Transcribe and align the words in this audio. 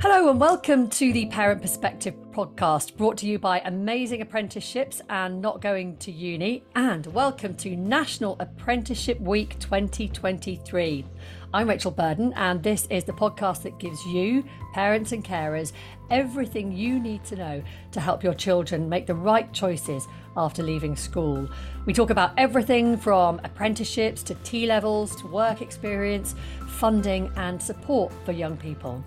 Hello 0.00 0.30
and 0.30 0.40
welcome 0.40 0.88
to 0.88 1.12
the 1.12 1.26
Parent 1.26 1.60
Perspective 1.60 2.14
podcast 2.30 2.96
brought 2.96 3.18
to 3.18 3.26
you 3.26 3.38
by 3.38 3.60
Amazing 3.66 4.22
Apprenticeships 4.22 5.02
and 5.10 5.42
Not 5.42 5.60
Going 5.60 5.98
to 5.98 6.10
Uni. 6.10 6.64
And 6.74 7.04
welcome 7.08 7.54
to 7.56 7.76
National 7.76 8.34
Apprenticeship 8.40 9.20
Week 9.20 9.58
2023. 9.58 11.04
I'm 11.52 11.68
Rachel 11.68 11.90
Burden, 11.90 12.32
and 12.36 12.62
this 12.62 12.86
is 12.86 13.04
the 13.04 13.12
podcast 13.12 13.60
that 13.64 13.78
gives 13.78 14.02
you, 14.06 14.42
parents 14.72 15.12
and 15.12 15.22
carers, 15.22 15.72
everything 16.10 16.72
you 16.72 16.98
need 16.98 17.22
to 17.24 17.36
know 17.36 17.62
to 17.92 18.00
help 18.00 18.24
your 18.24 18.32
children 18.32 18.88
make 18.88 19.06
the 19.06 19.14
right 19.14 19.52
choices 19.52 20.08
after 20.34 20.62
leaving 20.62 20.96
school. 20.96 21.46
We 21.84 21.92
talk 21.92 22.08
about 22.08 22.32
everything 22.38 22.96
from 22.96 23.38
apprenticeships 23.44 24.22
to 24.22 24.34
T 24.36 24.64
levels 24.64 25.14
to 25.16 25.26
work 25.26 25.60
experience, 25.60 26.34
funding, 26.68 27.30
and 27.36 27.62
support 27.62 28.14
for 28.24 28.32
young 28.32 28.56
people. 28.56 29.04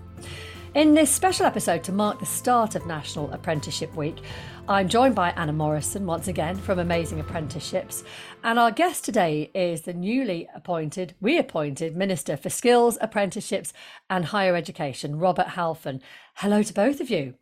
In 0.74 0.92
this 0.92 1.08
special 1.08 1.46
episode 1.46 1.84
to 1.84 1.92
mark 1.92 2.18
the 2.18 2.26
start 2.26 2.74
of 2.74 2.84
National 2.84 3.30
Apprenticeship 3.30 3.94
Week, 3.94 4.16
I'm 4.66 4.88
joined 4.88 5.14
by 5.14 5.30
Anna 5.30 5.52
Morrison 5.52 6.04
once 6.04 6.26
again 6.26 6.56
from 6.56 6.80
Amazing 6.80 7.20
Apprenticeships. 7.20 8.02
And 8.42 8.58
our 8.58 8.72
guest 8.72 9.04
today 9.04 9.52
is 9.54 9.82
the 9.82 9.94
newly 9.94 10.48
appointed, 10.52 11.14
reappointed 11.20 11.96
Minister 11.96 12.36
for 12.36 12.50
Skills, 12.50 12.98
Apprenticeships 13.00 13.72
and 14.10 14.24
Higher 14.24 14.56
Education, 14.56 15.20
Robert 15.20 15.46
Halfon. 15.50 16.00
Hello 16.34 16.64
to 16.64 16.74
both 16.74 17.00
of 17.00 17.08
you. 17.08 17.34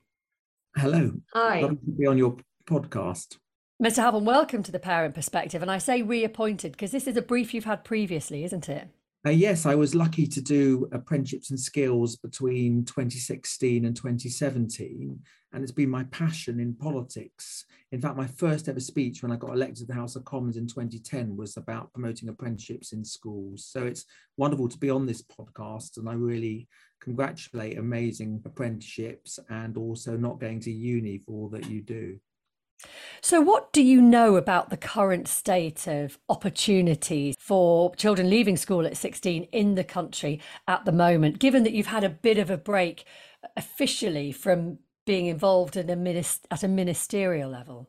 Hello. 0.77 1.13
Hi. 1.33 1.63
Lovely 1.63 1.77
to 1.77 1.91
be 1.93 2.07
on 2.07 2.19
your 2.19 2.37
podcast. 2.67 3.39
Mr. 3.83 4.03
Halfon, 4.03 4.25
welcome 4.25 4.63
to 4.63 4.73
the 4.73 4.79
Parent 4.79 5.15
Perspective. 5.15 5.63
And 5.63 5.71
I 5.71 5.79
say 5.79 6.03
reappointed 6.03 6.73
because 6.73 6.91
this 6.91 7.07
is 7.07 7.17
a 7.17 7.23
brief 7.23 7.55
you've 7.55 7.65
had 7.65 7.83
previously, 7.83 8.45
isn't 8.45 8.69
it? 8.69 8.89
Uh, 9.25 9.31
yes, 9.31 9.67
I 9.67 9.77
was 9.77 9.95
lucky 9.95 10.27
to 10.27 10.41
do 10.41 10.89
apprenticeships 10.91 11.51
and 11.51 11.61
skills 11.61 12.17
between 12.17 12.85
2016 12.85 13.85
and 13.85 13.95
2017, 13.95 15.21
and 15.53 15.63
it's 15.63 15.71
been 15.71 15.91
my 15.91 16.03
passion 16.05 16.59
in 16.59 16.75
politics. 16.75 17.65
In 17.93 18.01
fact, 18.01 18.17
my 18.17 18.27
first 18.27 18.69
ever 18.69 18.81
speech 18.81 19.23
when 19.23 19.31
I 19.31 19.37
got 19.37 19.53
elected 19.53 19.77
to 19.77 19.85
the 19.87 19.95
House 19.95 20.17
of 20.17 20.25
Commons 20.25 20.57
in 20.57 20.67
2010 20.67 21.37
was 21.37 21.57
about 21.57 21.93
promoting 21.93 22.31
apprenticeships 22.31 22.93
in 22.93 23.05
schools. 23.05 23.65
So 23.65 23.85
it's 23.85 24.07
wonderful 24.37 24.69
to 24.69 24.79
be 24.79 24.91
on 24.91 25.07
this 25.07 25.23
podcast, 25.23 25.99
and 25.99 26.09
I 26.09 26.15
really 26.15 26.67
congratulate 27.01 27.79
amazing 27.79 28.43
apprenticeships 28.45 29.39
and 29.49 29.77
also 29.77 30.17
not 30.17 30.41
going 30.41 30.59
to 30.61 30.73
uni 30.73 31.19
for 31.19 31.33
all 31.33 31.49
that 31.51 31.71
you 31.71 31.81
do. 31.81 32.19
So, 33.21 33.41
what 33.41 33.73
do 33.73 33.83
you 33.83 34.03
know 34.03 34.37
about 34.37 34.71
the 34.71 34.77
current 34.77 35.29
state 35.29 35.87
of 35.87 36.19
opportunities 36.29 37.37
for 37.39 37.95
children 37.95 38.29
leaving 38.29 38.57
school 38.57 38.87
at 38.87 38.97
16 38.97 39.45
in 39.45 39.75
the 39.75 39.85
country 39.85 40.41
at 40.67 40.85
the 40.85 40.93
moment, 40.93 41.39
given 41.39 41.63
that 41.65 41.73
you've 41.73 41.87
had 41.87 42.05
a 42.05 42.09
bit 42.09 42.39
of 42.39 42.51
a 42.51 42.57
break 42.57 43.05
officially 43.57 44.33
from 44.33 44.79
being 45.07 45.27
involved 45.27 45.77
in 45.77 45.91
a 45.91 45.97
minist- 45.97 46.47
at 46.51 46.63
a 46.63 46.69
ministerial 46.69 47.51
level? 47.51 47.89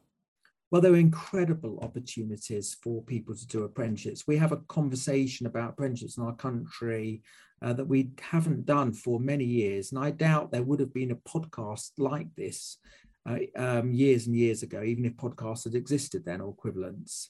Well, 0.72 0.82
there 0.82 0.94
are 0.94 0.98
incredible 0.98 1.80
opportunities 1.84 2.76
for 2.82 3.04
people 3.04 3.36
to 3.36 3.48
do 3.48 3.64
apprenticeships. 3.64 4.26
We 4.26 4.38
have 4.38 4.52
a 4.52 4.58
conversation 4.58 5.46
about 5.46 5.72
apprenticeships 5.72 6.18
in 6.18 6.24
our 6.24 6.36
country 6.36 7.22
uh, 7.62 7.74
that 7.74 7.86
we 7.86 8.10
haven't 8.20 8.66
done 8.66 8.92
for 8.92 9.20
many 9.20 9.46
years. 9.46 9.92
And 9.92 10.04
I 10.04 10.10
doubt 10.10 10.52
there 10.52 10.64
would 10.64 10.80
have 10.80 10.94
been 10.94 11.12
a 11.12 11.16
podcast 11.16 11.92
like 12.00 12.28
this 12.36 12.78
uh, 13.26 13.38
um, 13.56 13.94
years 13.94 14.28
and 14.28 14.36
years 14.36 14.64
ago, 14.64 14.84
even 14.84 15.06
if 15.06 15.14
podcasts 15.16 15.64
had 15.64 15.76
existed 15.76 16.26
then 16.26 16.42
or 16.42 16.50
equivalents. 16.50 17.30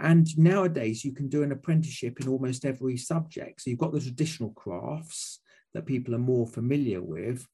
And 0.00 0.26
nowadays, 0.38 1.04
you 1.04 1.12
can 1.12 1.28
do 1.28 1.42
an 1.42 1.52
apprenticeship 1.52 2.20
in 2.20 2.28
almost 2.28 2.64
every 2.64 2.96
subject. 2.96 3.60
So 3.60 3.70
you've 3.70 3.78
got 3.78 3.92
the 3.92 4.00
traditional 4.00 4.50
crafts 4.50 5.40
that 5.74 5.86
people 5.86 6.14
are 6.14 6.18
more 6.18 6.46
familiar 6.46 7.02
with, 7.02 7.46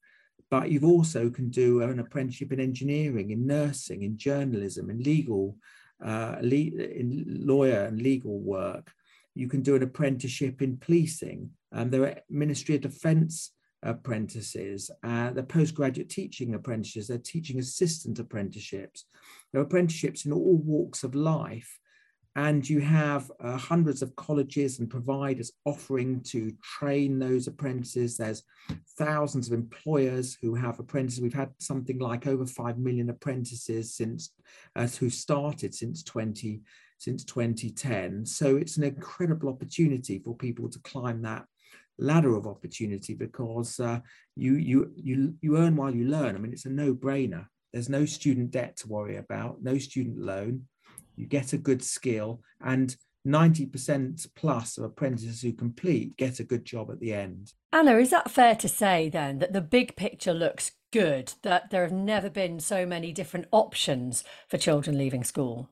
but 0.49 0.71
you've 0.71 0.85
also 0.85 1.29
can 1.29 1.49
do 1.49 1.81
an 1.81 1.99
apprenticeship 1.99 2.51
in 2.51 2.59
engineering, 2.59 3.31
in 3.31 3.45
nursing, 3.45 4.03
in 4.03 4.17
journalism, 4.17 4.89
in 4.89 5.03
legal, 5.03 5.57
uh, 6.03 6.37
le- 6.41 6.81
in 6.81 7.25
lawyer 7.27 7.83
and 7.85 8.01
legal 8.01 8.39
work. 8.39 8.91
You 9.35 9.47
can 9.47 9.61
do 9.61 9.75
an 9.75 9.83
apprenticeship 9.83 10.61
in 10.61 10.77
policing. 10.77 11.51
Um, 11.71 11.91
there 11.91 12.03
are 12.03 12.15
Ministry 12.29 12.75
of 12.75 12.81
Defence 12.81 13.51
apprentices, 13.83 14.91
uh, 15.03 15.31
the 15.31 15.43
postgraduate 15.43 16.09
teaching 16.09 16.53
apprentices, 16.53 17.07
they're 17.07 17.17
teaching 17.17 17.59
assistant 17.59 18.19
apprenticeships. 18.19 19.05
There 19.51 19.61
are 19.61 19.65
apprenticeships 19.65 20.25
in 20.25 20.31
all 20.31 20.57
walks 20.57 21.03
of 21.03 21.15
life. 21.15 21.79
And 22.35 22.67
you 22.69 22.79
have 22.79 23.29
uh, 23.41 23.57
hundreds 23.57 24.01
of 24.01 24.15
colleges 24.15 24.79
and 24.79 24.89
providers 24.89 25.51
offering 25.65 26.21
to 26.25 26.53
train 26.63 27.17
those 27.17 27.47
apprentices. 27.47 28.17
There's 28.17 28.43
thousands 28.97 29.47
of 29.47 29.53
employers 29.53 30.37
who 30.41 30.53
have 30.53 30.79
apprentices. 30.79 31.21
We've 31.21 31.33
had 31.33 31.51
something 31.59 31.97
like 31.97 32.27
over 32.27 32.45
5 32.45 32.77
million 32.77 33.09
apprentices 33.09 33.95
since 33.95 34.31
uh, 34.75 34.87
who 34.87 35.09
started 35.09 35.73
since 35.73 36.03
20 36.03 36.61
since 36.99 37.23
2010. 37.23 38.25
So 38.25 38.57
it's 38.57 38.77
an 38.77 38.83
incredible 38.83 39.49
opportunity 39.49 40.19
for 40.19 40.35
people 40.35 40.69
to 40.69 40.79
climb 40.79 41.21
that 41.23 41.45
ladder 41.99 42.35
of 42.35 42.47
opportunity 42.47 43.13
because 43.13 43.79
uh, 43.79 43.99
you 44.35 44.55
you 44.55 44.91
you 44.95 45.35
you 45.41 45.57
earn 45.57 45.75
while 45.75 45.93
you 45.93 46.05
learn. 46.05 46.35
I 46.35 46.39
mean, 46.39 46.53
it's 46.53 46.65
a 46.65 46.69
no-brainer. 46.69 47.45
There's 47.73 47.89
no 47.89 48.05
student 48.05 48.51
debt 48.51 48.77
to 48.77 48.87
worry 48.87 49.17
about, 49.17 49.61
no 49.61 49.77
student 49.77 50.17
loan. 50.17 50.67
You 51.15 51.27
get 51.27 51.53
a 51.53 51.57
good 51.57 51.83
skill, 51.83 52.41
and 52.61 52.95
90% 53.27 54.27
plus 54.35 54.77
of 54.77 54.85
apprentices 54.85 55.41
who 55.41 55.51
complete 55.53 56.15
get 56.17 56.39
a 56.39 56.43
good 56.43 56.65
job 56.65 56.89
at 56.89 56.99
the 56.99 57.13
end. 57.13 57.53
Anna, 57.71 57.97
is 57.97 58.09
that 58.09 58.31
fair 58.31 58.55
to 58.55 58.67
say 58.67 59.09
then 59.09 59.39
that 59.39 59.53
the 59.53 59.61
big 59.61 59.95
picture 59.95 60.33
looks 60.33 60.71
good, 60.91 61.33
that 61.43 61.69
there 61.69 61.83
have 61.83 61.91
never 61.91 62.29
been 62.29 62.59
so 62.59 62.85
many 62.85 63.11
different 63.11 63.47
options 63.51 64.23
for 64.47 64.57
children 64.57 64.97
leaving 64.97 65.23
school? 65.23 65.69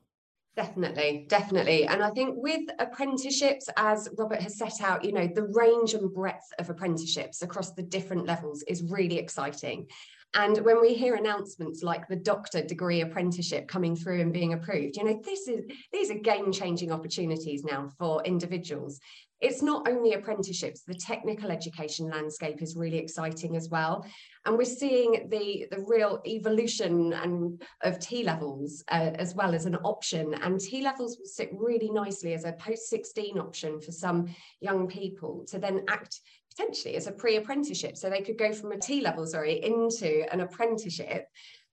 Definitely, 0.58 1.24
definitely. 1.28 1.86
And 1.86 2.02
I 2.02 2.10
think 2.10 2.34
with 2.36 2.62
apprenticeships, 2.80 3.68
as 3.76 4.08
Robert 4.18 4.42
has 4.42 4.58
set 4.58 4.80
out, 4.82 5.04
you 5.04 5.12
know, 5.12 5.28
the 5.32 5.44
range 5.44 5.94
and 5.94 6.12
breadth 6.12 6.52
of 6.58 6.68
apprenticeships 6.68 7.42
across 7.42 7.74
the 7.74 7.84
different 7.84 8.26
levels 8.26 8.64
is 8.64 8.82
really 8.82 9.18
exciting. 9.18 9.86
And 10.34 10.58
when 10.58 10.80
we 10.80 10.94
hear 10.94 11.14
announcements 11.14 11.82
like 11.82 12.06
the 12.06 12.16
doctor 12.16 12.62
degree 12.62 13.00
apprenticeship 13.00 13.66
coming 13.66 13.96
through 13.96 14.20
and 14.20 14.32
being 14.32 14.52
approved, 14.52 14.96
you 14.96 15.04
know, 15.04 15.20
this 15.24 15.48
is 15.48 15.64
these 15.92 16.10
are 16.10 16.18
game-changing 16.18 16.92
opportunities 16.92 17.64
now 17.64 17.88
for 17.98 18.22
individuals. 18.24 19.00
It's 19.40 19.62
not 19.62 19.88
only 19.88 20.14
apprenticeships 20.14 20.82
the 20.82 20.94
technical 20.94 21.50
education 21.50 22.10
landscape 22.10 22.60
is 22.60 22.76
really 22.76 22.98
exciting 22.98 23.56
as 23.56 23.68
well. 23.70 24.04
And 24.44 24.58
we're 24.58 24.64
seeing 24.64 25.28
the 25.30 25.66
the 25.70 25.84
real 25.86 26.20
evolution 26.26 27.12
and 27.14 27.62
of 27.82 27.98
t 27.98 28.22
levels 28.22 28.84
uh, 28.90 29.12
as 29.14 29.34
well 29.34 29.54
as 29.54 29.64
an 29.64 29.76
option. 29.76 30.34
And 30.34 30.60
t 30.60 30.82
levels 30.82 31.16
will 31.18 31.26
sit 31.26 31.50
really 31.52 31.90
nicely 31.90 32.34
as 32.34 32.44
a 32.44 32.52
post 32.52 32.88
16 32.90 33.38
option 33.38 33.80
for 33.80 33.92
some 33.92 34.26
young 34.60 34.88
people 34.88 35.44
to 35.48 35.58
then 35.58 35.84
act 35.88 36.20
potentially 36.58 36.96
as 36.96 37.06
a 37.06 37.12
pre-apprenticeship. 37.12 37.96
So 37.96 38.10
they 38.10 38.22
could 38.22 38.38
go 38.38 38.52
from 38.52 38.72
a 38.72 38.78
t 38.78 39.00
level 39.00 39.26
sorry 39.26 39.62
into 39.64 40.26
an 40.32 40.40
apprenticeship 40.40 41.26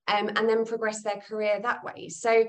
um, 0.08 0.30
and 0.36 0.48
then 0.50 0.66
progress 0.66 1.02
their 1.02 1.22
career 1.28 1.60
that 1.62 1.84
way. 1.84 2.10
So 2.10 2.46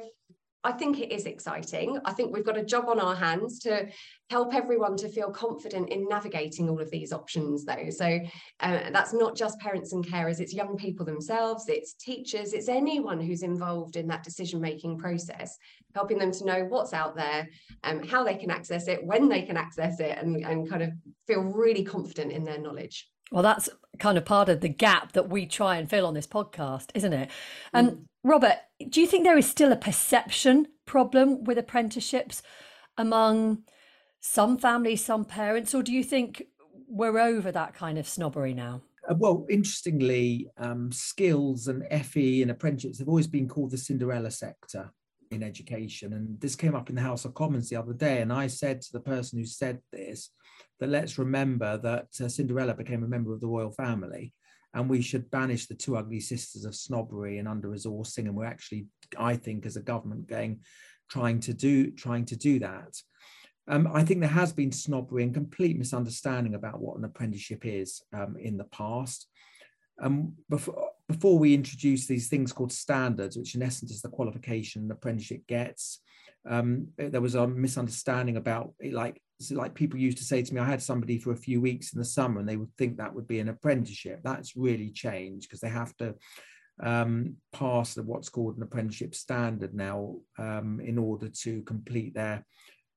I 0.67 0.73
think 0.73 0.99
it 0.99 1.13
is 1.13 1.27
exciting. 1.27 1.97
I 2.05 2.13
think 2.13 2.35
we've 2.35 2.45
got 2.45 2.57
a 2.57 2.65
job 2.65 2.89
on 2.89 2.99
our 2.99 3.15
hands 3.15 3.61
to 3.61 3.87
help 4.31 4.53
everyone 4.53 4.97
to 4.97 5.09
feel 5.09 5.31
confident 5.31 5.91
in 5.91 6.09
navigating 6.09 6.69
all 6.69 6.81
of 6.81 6.91
these 6.91 7.13
options, 7.13 7.65
though. 7.65 7.89
So 7.91 8.19
uh, 8.59 8.91
that's 8.91 9.13
not 9.13 9.37
just 9.37 9.61
parents 9.61 9.93
and 9.93 10.05
carers, 10.05 10.41
it's 10.41 10.53
young 10.53 10.77
people 10.77 11.07
themselves, 11.07 11.67
it's 11.69 11.95
teachers, 11.95 12.53
it's 12.53 12.69
anyone 12.69 13.21
who's 13.21 13.45
involved 13.45 13.95
in 13.95 14.09
that 14.09 14.25
decision 14.25 14.61
making 14.61 14.99
process, 14.99 15.57
helping 15.95 16.19
them 16.19 16.33
to 16.33 16.45
know 16.45 16.65
what's 16.65 16.93
out 16.93 17.15
there, 17.15 17.49
um, 17.85 18.03
how 18.03 18.25
they 18.25 18.35
can 18.35 18.51
access 18.51 18.89
it, 18.89 19.07
when 19.07 19.29
they 19.29 19.43
can 19.43 19.57
access 19.57 20.01
it, 20.01 20.19
and, 20.19 20.45
and 20.45 20.69
kind 20.69 20.83
of 20.83 20.91
feel 21.29 21.43
really 21.43 21.85
confident 21.85 22.33
in 22.33 22.43
their 22.43 22.59
knowledge. 22.59 23.09
Well, 23.31 23.45
that's 23.45 23.69
kind 23.99 24.19
of 24.19 24.25
part 24.25 24.49
of 24.49 24.61
the 24.61 24.69
gap 24.69 25.13
that 25.13 25.29
we 25.29 25.47
try 25.47 25.77
and 25.77 25.89
fill 25.89 26.07
on 26.07 26.15
this 26.15 26.27
podcast, 26.27 26.91
isn't 26.95 27.13
it? 27.13 27.31
And 27.73 27.91
mm. 27.91 28.05
Robert, 28.27 28.57
do 28.89 29.01
you 29.01 29.07
think 29.07 29.23
there 29.23 29.39
is 29.39 29.49
still 29.49 29.71
a 29.71 29.77
perception 29.77 30.67
problem 30.85 31.45
with 31.45 31.59
apprenticeships 31.59 32.43
among 32.99 33.63
some 34.19 34.59
families, 34.59 35.05
some 35.05 35.25
parents, 35.25 35.73
or 35.73 35.81
do 35.85 35.93
you 35.93 36.03
think 36.03 36.43
we're 36.89 37.21
over 37.21 37.53
that 37.53 37.75
kind 37.75 37.99
of 37.99 38.09
snobbery 38.09 38.53
now? 38.53 38.83
Uh, 39.09 39.15
well, 39.17 39.47
interestingly, 39.49 40.51
um, 40.59 40.91
skills 40.91 41.69
and 41.69 41.85
FE 42.05 42.43
and 42.43 42.51
apprenticeships 42.51 42.99
have 42.99 43.09
always 43.09 43.29
been 43.29 43.47
called 43.47 43.71
the 43.71 43.79
Cinderella 43.79 44.33
sector 44.33 44.91
in 45.31 45.45
education. 45.45 46.15
And 46.15 46.41
this 46.41 46.57
came 46.57 46.75
up 46.75 46.91
in 46.91 46.97
the 46.97 47.03
House 47.03 47.27
of 47.27 47.35
Commons 47.35 47.69
the 47.69 47.77
other 47.77 47.93
day. 47.93 48.23
And 48.23 48.33
I 48.33 48.49
said 48.49 48.83
to 48.83 48.93
the 48.93 48.99
person 48.99 49.39
who 49.39 49.47
said 49.47 49.79
this 49.93 50.31
that 50.81 50.89
let's 50.89 51.17
remember 51.17 51.79
that 51.79 52.09
uh, 52.21 52.29
Cinderella 52.29 52.75
became 52.75 53.05
a 53.05 53.09
member 53.09 53.33
of 53.33 53.41
the 53.41 53.47
royal 53.47 53.71
family 53.71 54.35
and 54.77 54.89
we 54.89 55.03
should 55.03 55.31
banish 55.31 55.67
the 55.67 55.75
two 55.75 55.97
ugly 55.97 56.21
sisters 56.21 56.65
of 56.65 56.77
snobbery 56.77 57.39
and 57.39 57.49
under 57.49 57.69
resourcing 57.69 58.27
and 58.27 58.37
we're 58.37 58.45
actually 58.45 58.87
i 59.19 59.35
think 59.35 59.67
as 59.67 59.77
a 59.77 59.83
government 59.83 60.29
going 60.29 60.61
trying 61.11 61.41
to 61.41 61.53
do 61.53 61.91
trying 61.91 62.25
to 62.25 62.37
do 62.37 62.61
that 62.61 62.95
um, 63.69 63.89
I 63.93 64.05
think 64.05 64.21
there 64.21 64.29
has 64.29 64.53
been 64.53 64.71
snobbery 64.71 65.25
and 65.25 65.35
complete 65.35 65.77
misunderstanding 65.77 66.55
about 66.55 66.81
what 66.81 66.99
an 66.99 67.05
apprenticeship 67.05 67.67
is 67.67 68.01
um, 68.13 68.37
in 68.39 68.57
the 68.57 68.65
past. 68.65 69.27
um, 70.01 70.35
before, 70.49 70.91
before 71.09 71.39
we 71.39 71.55
introduce 71.55 72.07
these 72.07 72.29
things 72.29 72.53
called 72.53 72.73
standards, 72.73 73.37
which 73.37 73.55
in 73.55 73.63
essence 73.63 73.91
is 73.91 74.03
the 74.03 74.09
qualification 74.09 74.83
an 74.83 74.91
apprenticeship 74.91 75.47
gets, 75.47 76.01
um, 76.49 76.89
there 76.97 77.21
was 77.21 77.35
a 77.35 77.47
misunderstanding 77.47 78.37
about 78.37 78.75
like 78.93 79.21
like 79.51 79.75
people 79.75 79.99
used 79.99 80.19
to 80.19 80.25
say 80.25 80.43
to 80.43 80.55
me, 80.55 80.61
I 80.61 80.67
had 80.67 80.83
somebody 80.83 81.19
for 81.19 81.33
a 81.33 81.37
few 81.37 81.61
weeks 81.61 81.93
in 81.93 81.99
the 81.99 82.05
summer 82.05 82.41
and 82.41 82.49
they 82.49 82.57
would 82.57 82.75
think 82.77 82.97
that 82.97 83.15
would 83.15 83.29
be 83.29 83.41
an 83.41 83.49
apprenticeship. 83.49 84.21
That's 84.23 84.57
really 84.57 84.91
changed 84.91 85.49
because 85.49 85.61
they 85.61 85.69
have 85.69 85.97
to 85.99 86.15
um, 86.83 87.37
pass 87.53 87.95
the, 87.95 88.03
what's 88.03 88.29
called 88.29 88.57
an 88.57 88.63
apprenticeship 88.63 89.15
standard 89.15 89.75
now 89.75 90.17
um, 90.39 90.81
in 90.81 90.99
order 90.99 91.29
to 91.29 91.63
complete 91.63 92.15
their 92.15 92.45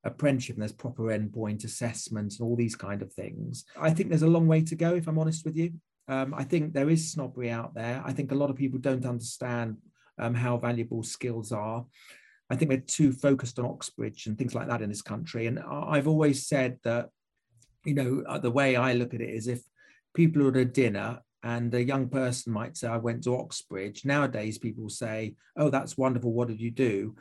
apprenticeship 0.04 0.56
and 0.56 0.62
there's 0.62 0.72
proper 0.72 1.04
endpoint 1.04 1.64
assessments 1.64 2.38
and 2.38 2.48
all 2.48 2.56
these 2.56 2.76
kind 2.76 3.02
of 3.02 3.12
things. 3.12 3.64
I 3.78 3.90
think 3.90 4.08
there's 4.08 4.22
a 4.22 4.28
long 4.28 4.46
way 4.46 4.62
to 4.62 4.74
go, 4.74 4.94
if 4.94 5.06
I'm 5.06 5.18
honest 5.18 5.44
with 5.44 5.56
you. 5.56 5.72
Um, 6.08 6.34
I 6.34 6.44
think 6.44 6.72
there 6.72 6.90
is 6.90 7.12
snobbery 7.12 7.50
out 7.50 7.74
there. 7.74 8.02
I 8.04 8.12
think 8.12 8.32
a 8.32 8.36
lot 8.36 8.50
of 8.50 8.56
people 8.56 8.78
don't 8.78 9.06
understand 9.06 9.76
um, 10.18 10.34
how 10.34 10.56
valuable 10.56 11.02
skills 11.02 11.52
are. 11.52 11.84
I 12.50 12.56
think 12.56 12.70
we're 12.70 12.80
too 12.80 13.12
focused 13.12 13.58
on 13.58 13.64
Oxbridge 13.64 14.26
and 14.26 14.36
things 14.36 14.54
like 14.54 14.68
that 14.68 14.82
in 14.82 14.88
this 14.88 15.02
country. 15.02 15.46
And 15.46 15.60
I've 15.60 16.08
always 16.08 16.48
said 16.48 16.78
that, 16.82 17.10
you 17.84 17.94
know, 17.94 18.24
uh, 18.28 18.38
the 18.38 18.50
way 18.50 18.74
I 18.74 18.94
look 18.94 19.14
at 19.14 19.20
it 19.20 19.30
is 19.30 19.46
if 19.46 19.62
people 20.14 20.42
are 20.42 20.50
at 20.50 20.56
a 20.56 20.64
dinner 20.64 21.20
and 21.42 21.72
a 21.74 21.82
young 21.82 22.08
person 22.08 22.52
might 22.52 22.76
say, 22.76 22.88
I 22.88 22.96
went 22.96 23.24
to 23.24 23.36
Oxbridge. 23.36 24.04
Nowadays, 24.04 24.58
people 24.58 24.88
say, 24.88 25.36
Oh, 25.56 25.70
that's 25.70 25.96
wonderful. 25.96 26.32
What 26.32 26.48
did 26.48 26.60
you 26.60 26.70
do? 26.70 27.14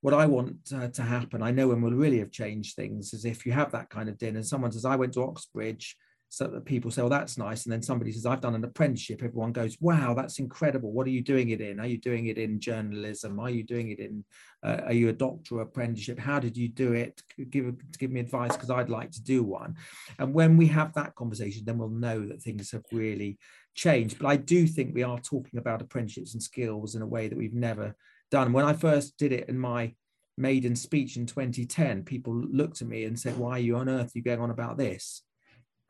What 0.00 0.14
I 0.14 0.26
want 0.26 0.56
uh, 0.74 0.88
to 0.88 1.02
happen, 1.02 1.42
I 1.42 1.52
know 1.52 1.68
when 1.68 1.80
we'll 1.80 1.92
really 1.92 2.18
have 2.18 2.32
changed 2.32 2.74
things, 2.74 3.14
is 3.14 3.24
if 3.24 3.46
you 3.46 3.52
have 3.52 3.70
that 3.70 3.88
kind 3.88 4.08
of 4.08 4.18
dinner 4.18 4.38
and 4.38 4.46
someone 4.46 4.72
says, 4.72 4.84
I 4.84 4.96
went 4.96 5.12
to 5.14 5.22
Oxbridge 5.22 5.96
so 6.32 6.46
that 6.46 6.64
people 6.64 6.90
say, 6.90 7.02
"Well, 7.02 7.10
that's 7.10 7.36
nice," 7.36 7.64
and 7.64 7.72
then 7.72 7.82
somebody 7.82 8.10
says, 8.10 8.24
"I've 8.24 8.40
done 8.40 8.54
an 8.54 8.64
apprenticeship." 8.64 9.22
Everyone 9.22 9.52
goes, 9.52 9.76
"Wow, 9.82 10.14
that's 10.14 10.38
incredible! 10.38 10.90
What 10.90 11.06
are 11.06 11.10
you 11.10 11.20
doing 11.20 11.50
it 11.50 11.60
in? 11.60 11.78
Are 11.78 11.86
you 11.86 11.98
doing 11.98 12.24
it 12.24 12.38
in 12.38 12.58
journalism? 12.58 13.38
Are 13.38 13.50
you 13.50 13.62
doing 13.62 13.90
it 13.90 13.98
in? 13.98 14.24
Uh, 14.62 14.80
are 14.86 14.94
you 14.94 15.10
a 15.10 15.12
doctor 15.12 15.60
apprenticeship? 15.60 16.18
How 16.18 16.38
did 16.40 16.56
you 16.56 16.68
do 16.70 16.94
it? 16.94 17.22
Give 17.50 17.74
give 17.98 18.10
me 18.10 18.20
advice 18.20 18.52
because 18.52 18.70
I'd 18.70 18.88
like 18.88 19.10
to 19.10 19.22
do 19.22 19.42
one." 19.42 19.76
And 20.18 20.32
when 20.32 20.56
we 20.56 20.68
have 20.68 20.94
that 20.94 21.14
conversation, 21.16 21.66
then 21.66 21.76
we'll 21.76 21.90
know 21.90 22.26
that 22.26 22.40
things 22.40 22.70
have 22.70 22.84
really 22.92 23.38
changed. 23.74 24.18
But 24.18 24.28
I 24.28 24.36
do 24.36 24.66
think 24.66 24.94
we 24.94 25.02
are 25.02 25.20
talking 25.20 25.58
about 25.58 25.82
apprenticeships 25.82 26.32
and 26.32 26.42
skills 26.42 26.94
in 26.94 27.02
a 27.02 27.06
way 27.06 27.28
that 27.28 27.36
we've 27.36 27.52
never 27.52 27.94
done. 28.30 28.54
When 28.54 28.64
I 28.64 28.72
first 28.72 29.18
did 29.18 29.32
it 29.32 29.50
in 29.50 29.58
my 29.58 29.94
maiden 30.38 30.76
speech 30.76 31.18
in 31.18 31.26
2010, 31.26 32.04
people 32.04 32.34
looked 32.34 32.80
at 32.80 32.88
me 32.88 33.04
and 33.04 33.20
said, 33.20 33.36
"Why 33.36 33.50
are 33.50 33.66
you 33.66 33.76
on 33.76 33.90
earth 33.90 34.14
are 34.14 34.18
you 34.18 34.22
going 34.22 34.40
on 34.40 34.50
about 34.50 34.78
this?" 34.78 35.24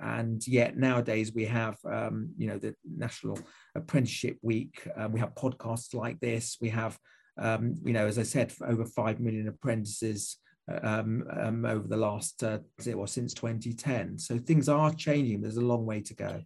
And 0.02 0.46
yet 0.46 0.76
nowadays 0.76 1.32
we 1.32 1.44
have 1.44 1.76
um, 1.90 2.30
you 2.36 2.48
know 2.48 2.58
the 2.58 2.74
national 2.84 3.38
apprenticeship 3.74 4.36
week. 4.42 4.86
Um, 4.96 5.12
we 5.12 5.20
have 5.20 5.34
podcasts 5.34 5.94
like 5.94 6.20
this. 6.20 6.58
We 6.60 6.68
have 6.70 6.98
um, 7.38 7.76
you 7.84 7.92
know 7.92 8.06
as 8.06 8.18
i 8.18 8.22
said 8.22 8.52
over 8.66 8.84
5 8.84 9.20
million 9.20 9.48
apprentices 9.48 10.36
um, 10.82 11.24
um, 11.40 11.64
over 11.64 11.88
the 11.88 11.96
last 11.96 12.44
uh, 12.44 12.58
well 12.86 13.06
since 13.06 13.32
2010 13.32 14.18
so 14.18 14.38
things 14.38 14.68
are 14.68 14.92
changing. 14.92 15.40
There's 15.40 15.56
a 15.56 15.62
long 15.62 15.86
way 15.86 16.00
to 16.00 16.14
go. 16.14 16.42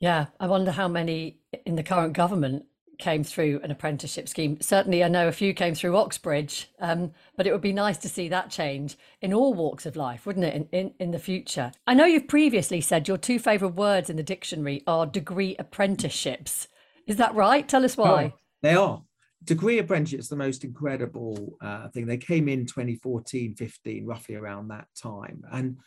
Yeah 0.00 0.26
i 0.38 0.46
wonder 0.46 0.70
how 0.70 0.88
many 0.88 1.40
in 1.64 1.76
the 1.76 1.82
current 1.82 2.12
government 2.12 2.64
came 2.98 3.22
through 3.22 3.60
an 3.62 3.70
apprenticeship 3.70 4.28
scheme. 4.28 4.60
Certainly, 4.60 5.04
I 5.04 5.08
know 5.08 5.28
a 5.28 5.32
few 5.32 5.54
came 5.54 5.74
through 5.74 5.96
Oxbridge, 5.96 6.70
um, 6.80 7.12
but 7.36 7.46
it 7.46 7.52
would 7.52 7.60
be 7.60 7.72
nice 7.72 7.96
to 7.98 8.08
see 8.08 8.28
that 8.28 8.50
change 8.50 8.98
in 9.22 9.32
all 9.32 9.54
walks 9.54 9.86
of 9.86 9.96
life, 9.96 10.26
wouldn't 10.26 10.44
it, 10.44 10.54
in, 10.54 10.68
in, 10.72 10.94
in 10.98 11.10
the 11.12 11.18
future? 11.18 11.72
I 11.86 11.94
know 11.94 12.04
you've 12.04 12.28
previously 12.28 12.80
said 12.80 13.08
your 13.08 13.16
two 13.16 13.38
favourite 13.38 13.74
words 13.74 14.10
in 14.10 14.16
the 14.16 14.22
dictionary 14.22 14.82
are 14.86 15.06
degree 15.06 15.56
apprenticeships. 15.58 16.68
Is 17.06 17.16
that 17.16 17.34
right? 17.34 17.68
Tell 17.68 17.84
us 17.84 17.96
why. 17.96 18.32
Oh, 18.34 18.38
they 18.62 18.74
are. 18.74 19.02
Degree 19.44 19.78
apprenticeships 19.78 20.28
the 20.28 20.36
most 20.36 20.64
incredible 20.64 21.56
uh, 21.62 21.88
thing. 21.88 22.06
They 22.06 22.18
came 22.18 22.48
in 22.48 22.66
2014, 22.66 23.54
15, 23.54 24.04
roughly 24.04 24.34
around 24.34 24.68
that 24.68 24.88
time. 25.00 25.42
And 25.52 25.78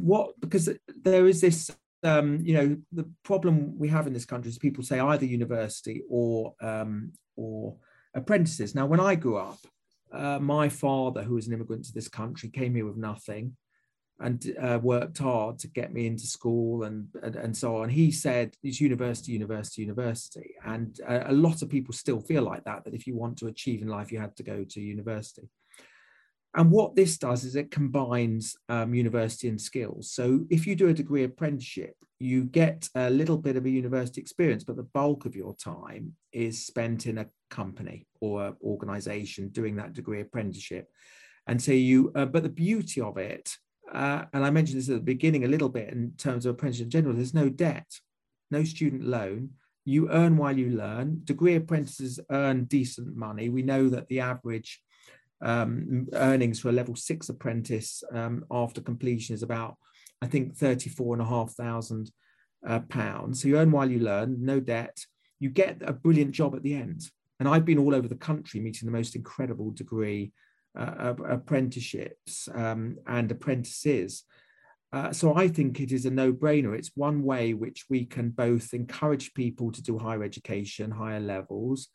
what, 0.00 0.38
because 0.40 0.68
there 1.02 1.26
is 1.26 1.40
this 1.40 1.70
um, 2.02 2.40
you 2.42 2.54
know, 2.54 2.76
the 2.92 3.08
problem 3.24 3.78
we 3.78 3.88
have 3.88 4.06
in 4.06 4.12
this 4.12 4.24
country 4.24 4.50
is 4.50 4.58
people 4.58 4.82
say 4.82 4.98
either 4.98 5.24
university 5.24 6.02
or 6.08 6.54
um, 6.60 7.12
or 7.36 7.76
apprentices. 8.14 8.74
Now, 8.74 8.86
when 8.86 9.00
I 9.00 9.14
grew 9.14 9.36
up, 9.36 9.58
uh, 10.12 10.38
my 10.38 10.68
father, 10.68 11.22
who 11.22 11.34
was 11.34 11.46
an 11.46 11.54
immigrant 11.54 11.84
to 11.86 11.92
this 11.92 12.08
country, 12.08 12.50
came 12.50 12.74
here 12.74 12.86
with 12.86 12.96
nothing 12.96 13.56
and 14.20 14.54
uh, 14.60 14.78
worked 14.80 15.18
hard 15.18 15.58
to 15.58 15.68
get 15.68 15.92
me 15.92 16.06
into 16.06 16.26
school 16.26 16.84
and, 16.84 17.08
and, 17.22 17.34
and 17.34 17.56
so 17.56 17.76
on. 17.76 17.88
He 17.88 18.10
said 18.12 18.54
it's 18.62 18.80
university, 18.80 19.32
university, 19.32 19.82
university, 19.82 20.54
and 20.64 20.98
uh, 21.08 21.24
a 21.26 21.32
lot 21.32 21.62
of 21.62 21.70
people 21.70 21.92
still 21.92 22.20
feel 22.20 22.42
like 22.42 22.64
that. 22.64 22.84
That 22.84 22.94
if 22.94 23.06
you 23.06 23.16
want 23.16 23.38
to 23.38 23.46
achieve 23.46 23.82
in 23.82 23.88
life, 23.88 24.12
you 24.12 24.20
had 24.20 24.36
to 24.36 24.42
go 24.42 24.64
to 24.64 24.80
university. 24.80 25.48
And 26.54 26.70
what 26.70 26.94
this 26.94 27.16
does 27.16 27.44
is 27.44 27.56
it 27.56 27.70
combines 27.70 28.54
um, 28.68 28.94
university 28.94 29.48
and 29.48 29.60
skills. 29.60 30.12
So 30.12 30.44
if 30.50 30.66
you 30.66 30.76
do 30.76 30.88
a 30.88 30.94
degree 30.94 31.24
apprenticeship, 31.24 31.94
you 32.18 32.44
get 32.44 32.88
a 32.94 33.08
little 33.10 33.38
bit 33.38 33.56
of 33.56 33.64
a 33.64 33.70
university 33.70 34.20
experience, 34.20 34.62
but 34.62 34.76
the 34.76 34.82
bulk 34.82 35.24
of 35.24 35.34
your 35.34 35.56
time 35.56 36.14
is 36.32 36.66
spent 36.66 37.06
in 37.06 37.18
a 37.18 37.26
company 37.50 38.06
or 38.20 38.54
organization 38.62 39.48
doing 39.48 39.76
that 39.76 39.94
degree 39.94 40.20
apprenticeship. 40.20 40.88
And 41.46 41.60
so 41.60 41.72
you, 41.72 42.12
uh, 42.14 42.26
but 42.26 42.42
the 42.42 42.48
beauty 42.48 43.00
of 43.00 43.16
it, 43.16 43.56
uh, 43.90 44.24
and 44.32 44.44
I 44.44 44.50
mentioned 44.50 44.78
this 44.78 44.88
at 44.88 44.94
the 44.96 45.00
beginning 45.00 45.44
a 45.44 45.48
little 45.48 45.68
bit 45.68 45.88
in 45.88 46.12
terms 46.16 46.46
of 46.46 46.54
apprenticeship 46.54 46.86
in 46.86 46.90
general, 46.90 47.14
there's 47.14 47.34
no 47.34 47.48
debt, 47.48 47.90
no 48.50 48.62
student 48.62 49.04
loan. 49.04 49.50
You 49.84 50.10
earn 50.10 50.36
while 50.36 50.56
you 50.56 50.70
learn. 50.70 51.22
Degree 51.24 51.56
apprentices 51.56 52.20
earn 52.30 52.64
decent 52.64 53.16
money. 53.16 53.48
We 53.48 53.62
know 53.62 53.88
that 53.88 54.06
the 54.08 54.20
average 54.20 54.80
um, 55.42 56.08
earnings 56.12 56.60
for 56.60 56.68
a 56.68 56.72
level 56.72 56.96
six 56.96 57.28
apprentice 57.28 58.02
um, 58.12 58.44
after 58.50 58.80
completion 58.80 59.34
is 59.34 59.42
about, 59.42 59.76
I 60.20 60.26
think, 60.26 60.56
34 60.56 61.14
and 61.14 61.22
a 61.22 61.26
half 61.26 61.52
thousand 61.52 62.10
uh, 62.66 62.80
pounds. 62.80 63.42
So 63.42 63.48
you 63.48 63.58
earn 63.58 63.72
while 63.72 63.90
you 63.90 63.98
learn, 63.98 64.44
no 64.44 64.60
debt. 64.60 64.98
You 65.40 65.50
get 65.50 65.78
a 65.82 65.92
brilliant 65.92 66.32
job 66.32 66.54
at 66.54 66.62
the 66.62 66.74
end. 66.74 67.02
And 67.40 67.48
I've 67.48 67.64
been 67.64 67.78
all 67.78 67.94
over 67.94 68.06
the 68.06 68.14
country 68.14 68.60
meeting 68.60 68.86
the 68.86 68.96
most 68.96 69.16
incredible 69.16 69.72
degree 69.72 70.32
uh, 70.78 71.14
apprenticeships 71.28 72.48
um, 72.54 72.98
and 73.06 73.30
apprentices. 73.30 74.24
Uh, 74.92 75.12
so 75.12 75.34
I 75.34 75.48
think 75.48 75.80
it 75.80 75.90
is 75.90 76.06
a 76.06 76.10
no-brainer. 76.10 76.76
It's 76.76 76.92
one 76.94 77.22
way 77.22 77.54
which 77.54 77.86
we 77.88 78.04
can 78.04 78.30
both 78.30 78.74
encourage 78.74 79.34
people 79.34 79.72
to 79.72 79.82
do 79.82 79.98
higher 79.98 80.22
education, 80.22 80.90
higher 80.90 81.20
levels, 81.20 81.88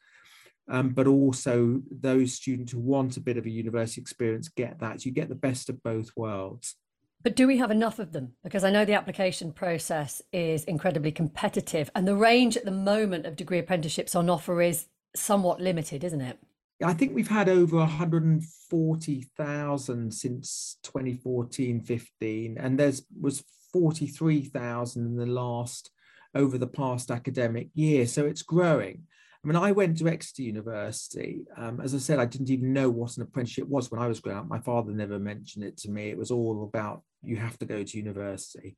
um, 0.69 0.89
but 0.89 1.07
also 1.07 1.81
those 1.89 2.33
students 2.33 2.74
who 2.74 2.79
want 2.79 3.17
a 3.17 3.21
bit 3.21 3.38
of 3.38 3.45
a 3.45 3.50
university 3.50 4.01
experience 4.01 4.50
get 4.50 4.79
that. 4.79 5.05
You 5.05 5.12
get 5.12 5.29
the 5.29 5.36
best 5.36 5.69
of 5.69 5.83
both 5.83 6.09
worlds. 6.15 6.75
But 7.24 7.36
do 7.36 7.47
we 7.47 7.57
have 7.57 7.71
enough 7.71 7.97
of 8.00 8.13
them? 8.13 8.33
Because 8.43 8.63
I 8.63 8.69
know 8.69 8.86
the 8.86 8.93
application 8.93 9.51
process 9.51 10.21
is 10.31 10.63
incredibly 10.65 11.12
competitive, 11.12 11.89
and 11.95 12.07
the 12.07 12.15
range 12.15 12.55
at 12.55 12.65
the 12.65 12.71
moment 12.71 13.25
of 13.25 13.36
degree 13.36 13.57
apprenticeships 13.59 14.15
on 14.15 14.29
offer 14.29 14.62
is 14.62 14.86
somewhat 15.15 15.59
limited, 15.59 16.03
isn't 16.03 16.21
it? 16.21 16.38
I 16.83 16.93
think 16.93 17.15
we've 17.15 17.27
had 17.27 17.50
over 17.50 17.77
140,000 17.77 20.13
since 20.13 20.77
2014 20.83 21.81
15, 21.81 22.57
and 22.59 22.79
there's 22.79 23.01
was 23.19 23.43
43,000 23.74 25.05
in 25.05 25.15
the 25.15 25.25
last 25.25 25.89
over 26.36 26.57
the 26.57 26.67
past 26.67 27.09
academic 27.09 27.69
year. 27.74 28.05
So 28.05 28.25
it's 28.25 28.43
growing. 28.43 29.03
I 29.44 29.48
mean, 29.48 29.56
I 29.56 29.72
went 29.72 29.98
to 29.98 30.08
Exeter 30.08 30.41
University. 30.41 31.41
Um, 31.56 31.79
as 31.79 31.94
I 31.94 32.00
said, 32.00 32.20
I 32.20 32.25
didn't 32.25 32.50
even 32.50 32.74
know 32.74 32.89
what 32.89 33.15
an 33.17 33.24
apprenticeship 33.24 33.67
was 33.67 33.91
when 33.91 34.01
I 34.01 34.08
was 34.08 34.20
growing 34.20 34.39
up. 34.39 34.48
My 34.48 34.60
father 34.60 34.91
never 34.91 35.20
mentioned 35.20 35.63
it 35.63 35.77
to 35.77 35.91
me. 35.91 36.10
It 36.10 36.17
was 36.17 36.32
all 36.32 36.63
about 36.63 37.03
you 37.24 37.38
have 37.38 37.58
to 37.60 37.65
go 37.65 37.84
to 37.84 37.98
university. 37.98 38.77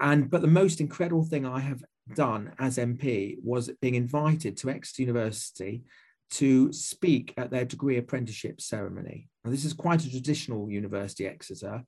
And 0.00 0.30
but 0.30 0.42
the 0.42 0.48
most 0.48 0.80
incredible 0.80 1.24
thing 1.24 1.44
I 1.44 1.60
have 1.60 1.82
done 2.14 2.52
as 2.58 2.78
MP 2.78 3.36
was 3.42 3.70
being 3.80 3.94
invited 3.94 4.56
to 4.58 4.70
Exeter 4.70 5.02
University 5.02 5.82
to 6.30 6.72
speak 6.72 7.34
at 7.36 7.50
their 7.50 7.64
degree 7.64 7.96
apprenticeship 7.96 8.60
ceremony. 8.60 9.28
Now, 9.44 9.50
this 9.50 9.64
is 9.64 9.72
quite 9.72 10.04
a 10.04 10.10
traditional 10.10 10.70
university, 10.70 11.26
Exeter, 11.26 11.84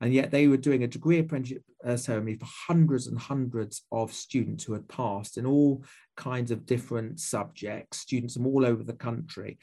and 0.00 0.14
yet 0.14 0.30
they 0.30 0.48
were 0.48 0.56
doing 0.56 0.82
a 0.82 0.88
degree 0.88 1.18
apprenticeship 1.18 1.62
uh, 1.84 1.96
ceremony 1.96 2.36
for 2.36 2.46
hundreds 2.46 3.06
and 3.06 3.18
hundreds 3.18 3.82
of 3.92 4.12
students 4.12 4.64
who 4.64 4.72
had 4.72 4.88
passed 4.88 5.36
in 5.36 5.46
all 5.46 5.84
kinds 6.16 6.50
of 6.50 6.66
different 6.66 7.20
subjects, 7.20 7.98
students 7.98 8.34
from 8.34 8.46
all 8.46 8.64
over 8.64 8.82
the 8.82 8.94
country. 8.94 9.58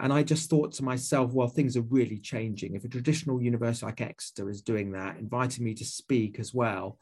And 0.00 0.12
I 0.12 0.22
just 0.22 0.48
thought 0.48 0.72
to 0.74 0.84
myself, 0.84 1.32
well, 1.32 1.48
things 1.48 1.76
are 1.76 1.82
really 1.82 2.18
changing. 2.18 2.74
If 2.74 2.84
a 2.84 2.88
traditional 2.88 3.42
university 3.42 3.86
like 3.86 4.00
Exeter 4.00 4.48
is 4.48 4.62
doing 4.62 4.92
that, 4.92 5.18
inviting 5.18 5.64
me 5.64 5.74
to 5.74 5.84
speak 5.84 6.38
as 6.38 6.54
well, 6.54 6.98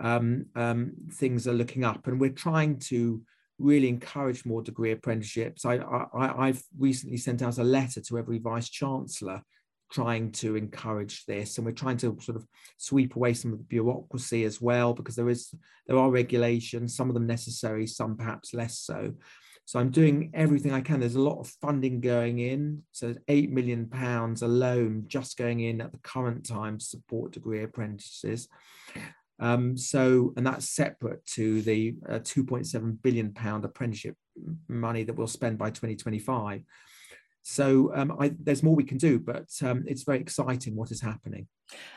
um, 0.00 0.46
um, 0.56 0.92
things 1.12 1.46
are 1.46 1.52
looking 1.52 1.84
up. 1.84 2.06
And 2.06 2.20
we're 2.20 2.30
trying 2.30 2.80
to 2.80 3.22
really 3.58 3.88
encourage 3.88 4.44
more 4.44 4.62
degree 4.62 4.90
apprenticeships. 4.90 5.64
I, 5.64 5.76
I, 5.76 6.48
I've 6.48 6.62
recently 6.76 7.18
sent 7.18 7.42
out 7.42 7.58
a 7.58 7.64
letter 7.64 8.00
to 8.00 8.18
every 8.18 8.38
vice 8.38 8.68
chancellor 8.68 9.42
trying 9.90 10.32
to 10.32 10.56
encourage 10.56 11.24
this 11.26 11.56
and 11.56 11.64
we're 11.66 11.72
trying 11.72 11.96
to 11.96 12.16
sort 12.20 12.36
of 12.36 12.46
sweep 12.78 13.16
away 13.16 13.34
some 13.34 13.52
of 13.52 13.58
the 13.58 13.64
bureaucracy 13.64 14.44
as 14.44 14.60
well 14.60 14.92
because 14.92 15.14
there 15.14 15.28
is 15.28 15.54
there 15.86 15.98
are 15.98 16.10
regulations 16.10 16.96
some 16.96 17.08
of 17.08 17.14
them 17.14 17.26
necessary 17.26 17.86
some 17.86 18.16
perhaps 18.16 18.54
less 18.54 18.78
so. 18.78 19.12
So 19.66 19.78
i'm 19.78 19.90
doing 19.90 20.30
everything 20.34 20.72
i 20.72 20.80
can. 20.80 21.00
There's 21.00 21.14
a 21.14 21.20
lot 21.20 21.40
of 21.40 21.48
funding 21.60 22.00
going 22.00 22.38
in. 22.40 22.82
So 22.92 23.14
8 23.28 23.50
million 23.50 23.88
pounds 23.88 24.42
alone 24.42 25.04
just 25.06 25.38
going 25.38 25.60
in 25.60 25.80
at 25.80 25.92
the 25.92 25.98
current 25.98 26.46
time 26.46 26.78
to 26.78 26.84
support 26.84 27.32
degree 27.32 27.62
apprentices. 27.62 28.48
Um, 29.40 29.76
so 29.76 30.32
and 30.36 30.46
that's 30.46 30.70
separate 30.70 31.24
to 31.34 31.62
the 31.62 31.96
uh, 32.08 32.20
2.7 32.20 33.02
billion 33.02 33.32
pound 33.32 33.64
apprenticeship 33.64 34.16
money 34.68 35.04
that 35.04 35.14
we'll 35.14 35.26
spend 35.26 35.58
by 35.58 35.70
2025 35.70 36.62
so 37.44 37.92
um, 37.94 38.16
I, 38.18 38.32
there's 38.40 38.62
more 38.62 38.74
we 38.74 38.84
can 38.84 38.96
do, 38.96 39.18
but 39.18 39.50
um, 39.62 39.84
it's 39.86 40.02
very 40.02 40.18
exciting 40.18 40.74
what 40.74 40.90
is 40.90 41.02
happening. 41.02 41.46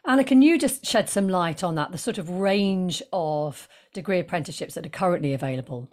Anna, 0.06 0.26
can 0.26 0.42
you 0.42 0.60
just 0.60 0.86
shed 0.86 1.10
some 1.10 1.30
light 1.30 1.64
on 1.64 1.76
that, 1.76 1.94
the 1.94 1.98
sort 1.98 2.18
of 2.18 2.30
range 2.30 3.02
of 3.14 3.66
degree 3.94 4.20
apprenticeships 4.20 4.74
that 4.74 4.86
are 4.86 4.90
currently 4.90 5.34
available? 5.34 5.90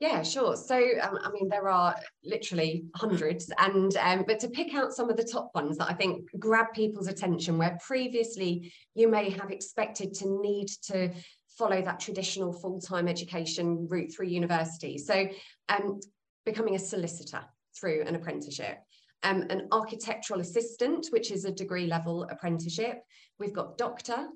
Yeah, 0.00 0.24
sure. 0.24 0.56
So, 0.56 0.76
um, 1.00 1.20
I 1.22 1.30
mean, 1.30 1.48
there 1.48 1.68
are 1.68 1.94
literally 2.24 2.86
hundreds, 2.96 3.50
and 3.58 3.96
um, 3.96 4.24
but 4.26 4.40
to 4.40 4.48
pick 4.48 4.74
out 4.74 4.92
some 4.92 5.08
of 5.08 5.16
the 5.16 5.22
top 5.22 5.52
ones 5.54 5.78
that 5.78 5.88
I 5.88 5.94
think 5.94 6.28
grab 6.40 6.66
people's 6.74 7.06
attention, 7.06 7.56
where 7.56 7.78
previously 7.86 8.72
you 8.96 9.08
may 9.08 9.30
have 9.30 9.52
expected 9.52 10.12
to 10.14 10.40
need 10.42 10.66
to 10.88 11.12
follow 11.56 11.80
that 11.80 12.00
traditional 12.00 12.52
full-time 12.52 13.06
education 13.06 13.86
route 13.88 14.12
through 14.12 14.26
university. 14.26 14.98
So, 14.98 15.28
um, 15.68 16.00
becoming 16.44 16.74
a 16.74 16.80
solicitor 16.80 17.44
through 17.78 18.02
an 18.06 18.14
apprenticeship. 18.14 18.78
Um, 19.22 19.46
an 19.48 19.68
architectural 19.72 20.40
assistant, 20.40 21.06
which 21.10 21.30
is 21.30 21.44
a 21.44 21.52
degree 21.52 21.86
level 21.86 22.24
apprenticeship. 22.24 22.98
We've 23.38 23.54
got 23.54 23.78
doctor, 23.78 24.28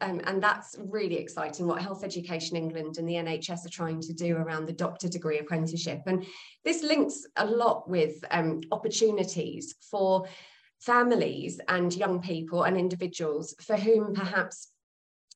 um, 0.00 0.20
and 0.24 0.42
that's 0.42 0.76
really 0.78 1.16
exciting 1.16 1.66
what 1.66 1.80
Health 1.80 2.04
Education 2.04 2.56
England 2.56 2.98
and 2.98 3.08
the 3.08 3.14
NHS 3.14 3.64
are 3.64 3.70
trying 3.70 4.00
to 4.02 4.12
do 4.12 4.36
around 4.36 4.66
the 4.66 4.72
doctor 4.72 5.08
degree 5.08 5.38
apprenticeship. 5.38 6.02
And 6.06 6.26
this 6.64 6.82
links 6.82 7.26
a 7.36 7.46
lot 7.46 7.88
with 7.88 8.22
um, 8.30 8.60
opportunities 8.70 9.74
for 9.90 10.26
families 10.80 11.60
and 11.68 11.94
young 11.94 12.20
people 12.20 12.64
and 12.64 12.76
individuals 12.76 13.54
for 13.60 13.76
whom 13.76 14.12
perhaps 14.12 14.68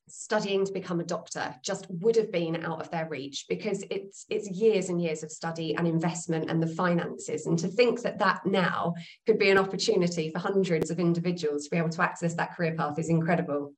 studying 0.09 0.65
to 0.65 0.71
become 0.71 0.99
a 0.99 1.05
doctor 1.05 1.55
just 1.63 1.87
would 1.89 2.15
have 2.15 2.31
been 2.31 2.63
out 2.63 2.81
of 2.81 2.89
their 2.91 3.07
reach 3.07 3.45
because 3.47 3.83
it's 3.89 4.25
it's 4.29 4.49
years 4.49 4.89
and 4.89 5.01
years 5.01 5.23
of 5.23 5.31
study 5.31 5.75
and 5.75 5.87
investment 5.87 6.49
and 6.49 6.61
the 6.61 6.67
finances. 6.75 7.45
And 7.45 7.57
to 7.59 7.67
think 7.67 8.01
that 8.01 8.19
that 8.19 8.45
now 8.45 8.93
could 9.25 9.39
be 9.39 9.49
an 9.49 9.57
opportunity 9.57 10.29
for 10.29 10.39
hundreds 10.39 10.89
of 10.89 10.99
individuals 10.99 11.65
to 11.65 11.69
be 11.69 11.77
able 11.77 11.89
to 11.89 12.01
access 12.01 12.33
that 12.35 12.55
career 12.55 12.75
path 12.75 12.99
is 12.99 13.09
incredible. 13.09 13.73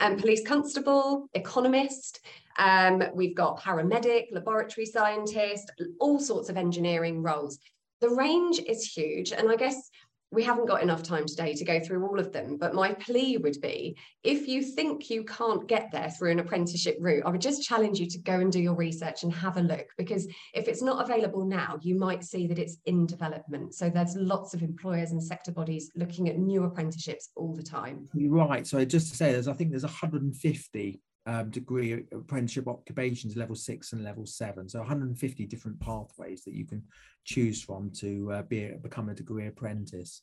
Um, 0.00 0.16
police 0.16 0.46
constable 0.46 1.28
economist 1.34 2.20
um, 2.58 3.02
we've 3.14 3.34
got 3.34 3.60
paramedic 3.60 4.26
laboratory 4.32 4.86
scientist 4.86 5.72
all 6.00 6.18
sorts 6.18 6.48
of 6.48 6.56
engineering 6.56 7.22
roles. 7.22 7.58
The 8.00 8.10
range 8.10 8.60
is 8.60 8.84
huge. 8.84 9.32
And 9.32 9.50
i 9.50 9.56
guess 9.56 9.90
we 10.34 10.42
haven't 10.42 10.66
got 10.66 10.82
enough 10.82 11.02
time 11.02 11.26
today 11.26 11.54
to 11.54 11.64
go 11.64 11.80
through 11.80 12.06
all 12.06 12.18
of 12.18 12.32
them, 12.32 12.56
but 12.56 12.74
my 12.74 12.92
plea 12.94 13.38
would 13.38 13.60
be 13.60 13.96
if 14.22 14.48
you 14.48 14.62
think 14.62 15.08
you 15.08 15.24
can't 15.24 15.66
get 15.68 15.90
there 15.92 16.10
through 16.10 16.32
an 16.32 16.40
apprenticeship 16.40 16.96
route, 17.00 17.22
I 17.24 17.30
would 17.30 17.40
just 17.40 17.62
challenge 17.62 18.00
you 18.00 18.06
to 18.10 18.18
go 18.18 18.40
and 18.40 18.50
do 18.50 18.60
your 18.60 18.74
research 18.74 19.22
and 19.22 19.32
have 19.32 19.56
a 19.56 19.62
look 19.62 19.86
because 19.96 20.26
if 20.52 20.68
it's 20.68 20.82
not 20.82 21.02
available 21.02 21.44
now, 21.44 21.78
you 21.82 21.94
might 21.94 22.24
see 22.24 22.46
that 22.48 22.58
it's 22.58 22.78
in 22.86 23.06
development. 23.06 23.74
So 23.74 23.88
there's 23.88 24.16
lots 24.16 24.54
of 24.54 24.62
employers 24.62 25.12
and 25.12 25.22
sector 25.22 25.52
bodies 25.52 25.90
looking 25.94 26.28
at 26.28 26.38
new 26.38 26.64
apprenticeships 26.64 27.30
all 27.36 27.54
the 27.54 27.62
time. 27.62 28.08
You're 28.14 28.32
right. 28.32 28.66
So 28.66 28.84
just 28.84 29.10
to 29.10 29.16
say, 29.16 29.32
there's 29.32 29.48
I 29.48 29.52
think 29.52 29.70
there's 29.70 29.84
150 29.84 31.00
um, 31.26 31.50
degree 31.50 32.04
apprenticeship 32.12 32.68
occupations 32.68 33.36
level 33.36 33.54
six 33.54 33.92
and 33.92 34.04
level 34.04 34.26
seven 34.26 34.68
so 34.68 34.78
150 34.78 35.46
different 35.46 35.78
pathways 35.80 36.44
that 36.44 36.54
you 36.54 36.66
can 36.66 36.82
choose 37.24 37.62
from 37.62 37.90
to 37.90 38.30
uh, 38.32 38.42
be 38.42 38.70
become 38.82 39.08
a 39.08 39.14
degree 39.14 39.46
apprentice 39.46 40.22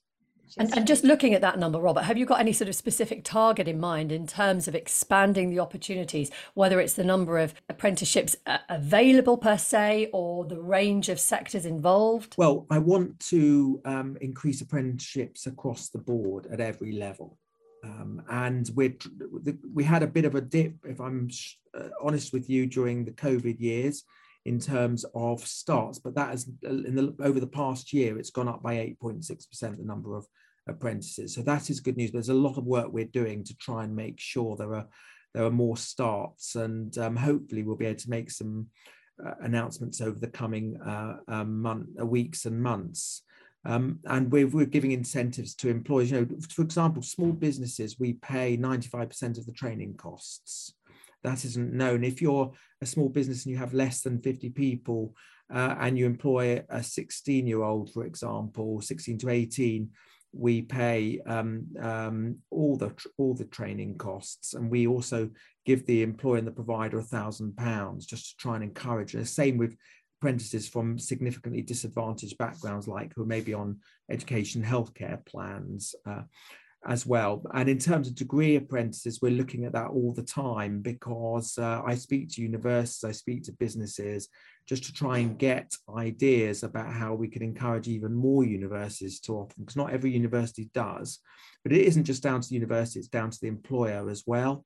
and, 0.57 0.75
and 0.75 0.87
just 0.87 1.03
looking 1.03 1.33
at 1.33 1.41
that 1.41 1.59
number, 1.59 1.79
Robert, 1.79 2.03
have 2.03 2.17
you 2.17 2.25
got 2.25 2.39
any 2.39 2.51
sort 2.51 2.67
of 2.67 2.75
specific 2.75 3.23
target 3.23 3.67
in 3.67 3.79
mind 3.79 4.11
in 4.11 4.27
terms 4.27 4.67
of 4.67 4.75
expanding 4.75 5.49
the 5.49 5.59
opportunities, 5.59 6.29
whether 6.53 6.79
it's 6.79 6.93
the 6.93 7.03
number 7.03 7.37
of 7.37 7.53
apprenticeships 7.69 8.35
uh, 8.45 8.57
available 8.69 9.37
per 9.37 9.57
se 9.57 10.09
or 10.11 10.45
the 10.45 10.59
range 10.59 11.09
of 11.09 11.19
sectors 11.19 11.65
involved? 11.65 12.35
Well, 12.37 12.65
I 12.69 12.79
want 12.79 13.19
to 13.29 13.81
um, 13.85 14.17
increase 14.19 14.61
apprenticeships 14.61 15.47
across 15.47 15.89
the 15.89 15.99
board 15.99 16.47
at 16.51 16.59
every 16.59 16.91
level. 16.93 17.37
Um, 17.83 18.21
and 18.29 18.69
we 18.75 18.97
we 19.73 19.83
had 19.83 20.03
a 20.03 20.07
bit 20.07 20.25
of 20.25 20.35
a 20.35 20.41
dip, 20.41 20.75
if 20.85 20.99
I'm 20.99 21.29
uh, 21.77 21.89
honest 22.01 22.33
with 22.33 22.49
you, 22.49 22.67
during 22.67 23.05
the 23.05 23.11
COVID 23.11 23.59
years 23.59 24.03
in 24.45 24.59
terms 24.59 25.05
of 25.13 25.45
starts, 25.45 25.99
but 25.99 26.15
that 26.15 26.29
has 26.29 26.49
in 26.63 26.95
the, 26.95 27.15
over 27.21 27.39
the 27.39 27.47
past 27.47 27.93
year 27.93 28.17
it's 28.17 28.31
gone 28.31 28.47
up 28.47 28.63
by 28.63 28.75
8.6% 28.75 29.77
the 29.77 29.83
number 29.83 30.15
of 30.15 30.25
apprentices. 30.67 31.35
So 31.35 31.41
that 31.43 31.69
is 31.69 31.79
good 31.79 31.97
news. 31.97 32.11
But 32.11 32.17
there's 32.17 32.29
a 32.29 32.33
lot 32.33 32.57
of 32.57 32.65
work 32.65 32.87
we're 32.91 33.05
doing 33.05 33.43
to 33.43 33.57
try 33.57 33.83
and 33.83 33.95
make 33.95 34.19
sure 34.19 34.55
there 34.55 34.73
are 34.75 34.87
there 35.33 35.45
are 35.45 35.51
more 35.51 35.77
starts, 35.77 36.55
and 36.55 36.97
um, 36.97 37.15
hopefully 37.15 37.63
we'll 37.63 37.77
be 37.77 37.85
able 37.85 37.99
to 37.99 38.09
make 38.09 38.29
some 38.29 38.67
uh, 39.25 39.35
announcements 39.41 40.01
over 40.01 40.19
the 40.19 40.27
coming 40.27 40.77
uh, 40.81 41.17
um, 41.27 41.61
month, 41.61 41.87
uh, 41.99 42.05
weeks 42.05 42.45
and 42.45 42.61
months. 42.61 43.23
Um, 43.63 43.99
and 44.05 44.31
we're, 44.31 44.47
we're 44.47 44.65
giving 44.65 44.91
incentives 44.91 45.53
to 45.55 45.69
employers. 45.69 46.11
You 46.11 46.21
know, 46.21 46.27
for 46.49 46.63
example, 46.63 47.03
small 47.03 47.31
businesses, 47.31 47.99
we 47.99 48.13
pay 48.13 48.57
95% 48.57 49.37
of 49.37 49.45
the 49.45 49.51
training 49.51 49.95
costs. 49.97 50.73
That 51.23 51.45
isn't 51.45 51.73
known. 51.73 52.03
If 52.03 52.21
you're 52.21 52.51
a 52.81 52.85
small 52.85 53.09
business 53.09 53.45
and 53.45 53.51
you 53.51 53.59
have 53.59 53.73
less 53.73 54.01
than 54.01 54.21
50 54.21 54.49
people 54.49 55.13
uh, 55.53 55.75
and 55.79 55.97
you 55.97 56.05
employ 56.07 56.63
a 56.69 56.81
16 56.81 57.45
year 57.45 57.61
old, 57.61 57.93
for 57.93 58.05
example, 58.05 58.81
16 58.81 59.19
to 59.19 59.29
18, 59.29 59.89
we 60.33 60.61
pay 60.61 61.19
um, 61.25 61.65
um, 61.79 62.37
all 62.49 62.77
the 62.77 62.93
all 63.17 63.33
the 63.33 63.45
training 63.45 63.97
costs, 63.97 64.53
and 64.53 64.71
we 64.71 64.87
also 64.87 65.29
give 65.65 65.85
the 65.85 66.03
employer 66.03 66.37
and 66.37 66.47
the 66.47 66.51
provider 66.51 66.99
a 66.99 67.03
thousand 67.03 67.55
pounds 67.57 68.05
just 68.05 68.29
to 68.29 68.37
try 68.37 68.55
and 68.55 68.63
encourage. 68.63 69.13
And 69.13 69.23
the 69.23 69.27
same 69.27 69.57
with 69.57 69.75
apprentices 70.21 70.69
from 70.69 70.99
significantly 70.99 71.61
disadvantaged 71.63 72.37
backgrounds, 72.37 72.87
like 72.87 73.11
who 73.15 73.25
may 73.25 73.41
be 73.41 73.53
on 73.53 73.79
education 74.09 74.63
healthcare 74.63 75.25
plans. 75.25 75.95
Uh, 76.05 76.21
as 76.85 77.05
well. 77.05 77.43
And 77.53 77.69
in 77.69 77.77
terms 77.77 78.07
of 78.07 78.15
degree 78.15 78.55
apprentices, 78.55 79.19
we're 79.21 79.31
looking 79.31 79.65
at 79.65 79.73
that 79.73 79.89
all 79.89 80.13
the 80.13 80.23
time 80.23 80.81
because 80.81 81.57
uh, 81.59 81.81
I 81.85 81.93
speak 81.93 82.29
to 82.29 82.41
universities, 82.41 83.03
I 83.03 83.11
speak 83.11 83.43
to 83.43 83.51
businesses 83.51 84.29
just 84.67 84.85
to 84.85 84.93
try 84.93 85.19
and 85.19 85.37
get 85.37 85.71
ideas 85.95 86.63
about 86.63 86.91
how 86.91 87.13
we 87.13 87.27
can 87.27 87.43
encourage 87.43 87.87
even 87.87 88.13
more 88.13 88.43
universities 88.43 89.19
to 89.21 89.33
offer 89.33 89.53
because 89.59 89.75
not 89.75 89.93
every 89.93 90.11
university 90.11 90.71
does. 90.73 91.19
But 91.63 91.73
it 91.73 91.81
isn't 91.81 92.05
just 92.05 92.23
down 92.23 92.41
to 92.41 92.49
the 92.49 92.55
university, 92.55 92.99
it's 92.99 93.07
down 93.07 93.29
to 93.29 93.39
the 93.39 93.47
employer 93.47 94.09
as 94.09 94.23
well. 94.25 94.65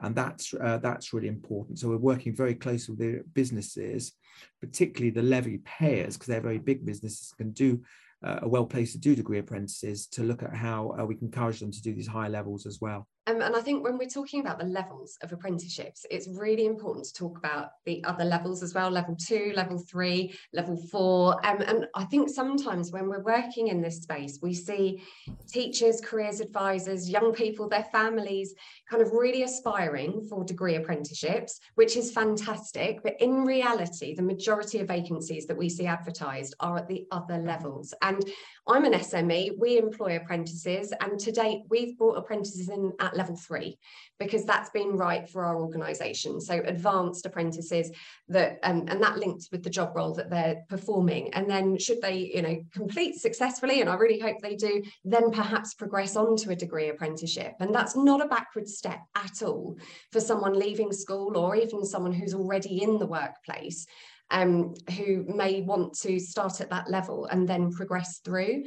And 0.00 0.14
that's 0.14 0.52
uh, 0.52 0.78
that's 0.78 1.12
really 1.12 1.28
important. 1.28 1.78
So 1.78 1.88
we're 1.88 1.96
working 1.96 2.36
very 2.36 2.54
closely 2.54 2.94
with 2.94 2.98
the 2.98 3.24
businesses, 3.32 4.12
particularly 4.60 5.10
the 5.10 5.22
levy 5.22 5.58
payers, 5.64 6.14
because 6.14 6.26
they're 6.26 6.40
very 6.40 6.58
big 6.58 6.84
businesses, 6.84 7.32
can 7.36 7.52
do 7.52 7.82
uh, 8.24 8.40
are 8.42 8.48
well 8.48 8.66
placed 8.66 8.92
to 8.92 8.98
do 8.98 9.14
degree 9.14 9.38
apprentices 9.38 10.06
to 10.08 10.22
look 10.22 10.42
at 10.42 10.54
how 10.54 10.94
uh, 10.98 11.04
we 11.04 11.14
can 11.14 11.26
encourage 11.26 11.60
them 11.60 11.72
to 11.72 11.82
do 11.82 11.94
these 11.94 12.06
higher 12.06 12.28
levels 12.28 12.66
as 12.66 12.78
well. 12.80 13.08
Um, 13.28 13.42
and 13.42 13.56
I 13.56 13.60
think 13.60 13.82
when 13.82 13.98
we're 13.98 14.08
talking 14.08 14.40
about 14.40 14.58
the 14.58 14.66
levels 14.66 15.18
of 15.22 15.32
apprenticeships, 15.32 16.06
it's 16.10 16.28
really 16.28 16.64
important 16.64 17.06
to 17.06 17.12
talk 17.12 17.38
about 17.38 17.70
the 17.84 18.02
other 18.04 18.24
levels 18.24 18.62
as 18.62 18.72
well 18.72 18.88
level 18.88 19.16
two, 19.16 19.52
level 19.56 19.78
three, 19.78 20.32
level 20.52 20.76
four. 20.76 21.44
Um, 21.44 21.60
and 21.62 21.86
I 21.96 22.04
think 22.04 22.28
sometimes 22.28 22.92
when 22.92 23.08
we're 23.08 23.22
working 23.24 23.68
in 23.68 23.80
this 23.82 24.02
space, 24.02 24.38
we 24.40 24.54
see 24.54 25.02
teachers, 25.48 26.00
careers 26.00 26.40
advisors, 26.40 27.10
young 27.10 27.32
people, 27.32 27.68
their 27.68 27.84
families 27.84 28.54
kind 28.88 29.02
of 29.02 29.12
really 29.12 29.42
aspiring 29.42 30.24
for 30.28 30.44
degree 30.44 30.76
apprenticeships, 30.76 31.58
which 31.74 31.96
is 31.96 32.12
fantastic. 32.12 33.02
But 33.02 33.20
in 33.20 33.44
reality, 33.44 34.14
the 34.14 34.22
majority 34.22 34.78
of 34.78 34.86
vacancies 34.86 35.46
that 35.46 35.56
we 35.56 35.68
see 35.68 35.86
advertised 35.86 36.54
are 36.60 36.76
at 36.76 36.86
the 36.86 37.06
other 37.10 37.38
levels. 37.38 37.92
And 38.02 38.24
I'm 38.68 38.84
an 38.84 38.94
SME, 38.94 39.58
we 39.58 39.78
employ 39.78 40.16
apprentices, 40.16 40.92
and 41.00 41.20
to 41.20 41.30
date, 41.30 41.62
we've 41.68 41.96
brought 41.96 42.16
apprentices 42.16 42.68
in 42.68 42.92
at 42.98 43.16
level 43.16 43.36
three 43.36 43.78
because 44.18 44.44
that's 44.44 44.70
been 44.70 44.96
right 44.96 45.28
for 45.28 45.44
our 45.44 45.60
organisation. 45.60 46.40
So 46.40 46.60
advanced 46.64 47.26
apprentices 47.26 47.92
that, 48.28 48.58
um, 48.64 48.86
and 48.88 49.00
that 49.02 49.18
links 49.18 49.50
with 49.52 49.62
the 49.62 49.70
job 49.70 49.94
role 49.94 50.14
that 50.14 50.30
they're 50.30 50.64
performing. 50.68 51.32
And 51.34 51.48
then 51.48 51.78
should 51.78 52.00
they, 52.00 52.32
you 52.34 52.42
know, 52.42 52.60
complete 52.72 53.16
successfully, 53.16 53.80
and 53.80 53.88
I 53.88 53.94
really 53.94 54.18
hope 54.18 54.38
they 54.40 54.56
do, 54.56 54.82
then 55.04 55.30
perhaps 55.30 55.74
progress 55.74 56.16
on 56.16 56.36
to 56.38 56.50
a 56.50 56.56
degree 56.56 56.88
apprenticeship. 56.88 57.54
And 57.60 57.74
that's 57.74 57.94
not 57.94 58.24
a 58.24 58.28
backward 58.28 58.68
step 58.68 59.00
at 59.14 59.42
all 59.42 59.78
for 60.10 60.20
someone 60.20 60.58
leaving 60.58 60.92
school 60.92 61.36
or 61.36 61.54
even 61.54 61.84
someone 61.84 62.12
who's 62.12 62.34
already 62.34 62.82
in 62.82 62.98
the 62.98 63.06
workplace 63.06 63.86
um, 64.30 64.74
who 64.96 65.24
may 65.28 65.62
want 65.62 65.94
to 66.00 66.18
start 66.18 66.60
at 66.60 66.70
that 66.70 66.90
level 66.90 67.26
and 67.26 67.48
then 67.48 67.72
progress 67.72 68.20
through. 68.24 68.64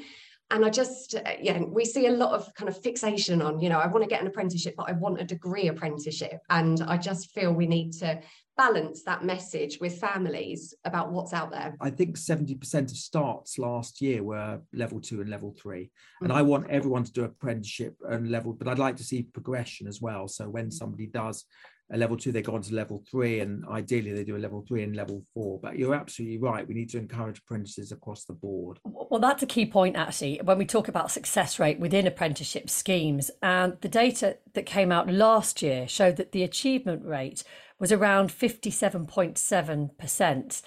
and 0.51 0.65
I 0.65 0.69
just, 0.69 1.15
uh, 1.15 1.33
yeah, 1.39 1.61
we 1.61 1.85
see 1.85 2.07
a 2.07 2.11
lot 2.11 2.33
of 2.33 2.51
kind 2.55 2.69
of 2.69 2.81
fixation 2.81 3.41
on, 3.41 3.59
you 3.59 3.69
know, 3.69 3.79
I 3.79 3.87
want 3.87 4.03
to 4.03 4.09
get 4.09 4.21
an 4.21 4.27
apprenticeship, 4.27 4.75
but 4.77 4.89
I 4.89 4.93
want 4.93 5.21
a 5.21 5.23
degree 5.23 5.67
apprenticeship. 5.67 6.39
And 6.49 6.81
I 6.81 6.97
just 6.97 7.31
feel 7.31 7.53
we 7.53 7.67
need 7.67 7.91
to 7.99 8.19
balance 8.57 9.03
that 9.03 9.23
message 9.23 9.77
with 9.79 9.99
families 9.99 10.73
about 10.83 11.11
what's 11.11 11.33
out 11.33 11.49
there. 11.49 11.75
I 11.79 11.89
think 11.89 12.17
70% 12.17 12.91
of 12.91 12.97
starts 12.97 13.57
last 13.57 14.01
year 14.01 14.21
were 14.21 14.59
level 14.73 14.99
two 14.99 15.21
and 15.21 15.29
level 15.29 15.55
3 15.57 15.83
mm-hmm. 15.83 16.25
And 16.25 16.33
I 16.33 16.41
want 16.41 16.69
everyone 16.69 17.03
to 17.03 17.11
do 17.11 17.23
apprenticeship 17.23 17.95
and 18.09 18.29
level, 18.29 18.51
but 18.51 18.67
I'd 18.67 18.79
like 18.79 18.97
to 18.97 19.03
see 19.03 19.23
progression 19.23 19.87
as 19.87 20.01
well. 20.01 20.27
So 20.27 20.49
when 20.49 20.71
somebody 20.71 21.05
does 21.05 21.45
a 21.91 21.97
level 21.97 22.17
two, 22.17 22.31
they 22.31 22.43
go 22.43 22.55
on 22.55 22.61
to 22.61 22.75
level 22.75 23.03
three, 23.09 23.39
and 23.39 23.65
ideally 23.65 24.13
they 24.13 24.23
do 24.23 24.37
a 24.37 24.37
level 24.37 24.63
three 24.67 24.83
and 24.83 24.95
level 24.95 25.25
four. 25.33 25.59
But 25.61 25.75
you're 25.77 25.95
absolutely 25.95 26.37
right. 26.37 26.67
We 26.67 26.75
need 26.75 26.91
to 26.91 26.99
encourage 26.99 27.39
apprentices 27.39 27.91
across 27.91 28.25
the 28.25 28.33
board. 28.33 28.77
Well, 28.83 29.19
that's 29.19 29.41
a 29.41 29.47
key 29.47 29.65
point, 29.65 29.95
actually, 29.95 30.39
when 30.43 30.59
we 30.59 30.65
talk 30.65 30.87
about 30.87 31.11
success 31.11 31.59
rate 31.59 31.79
within 31.79 32.05
apprenticeship 32.05 32.69
schemes. 32.69 33.31
And 33.41 33.77
the 33.81 33.89
data 33.89 34.37
that 34.53 34.67
came 34.67 34.91
out 34.91 35.09
last 35.09 35.63
year 35.63 35.87
showed 35.87 36.17
that 36.17 36.31
the 36.31 36.43
achievement 36.43 37.03
rate 37.03 37.43
was 37.79 37.91
around 37.91 38.29
57.7%. 38.29 40.61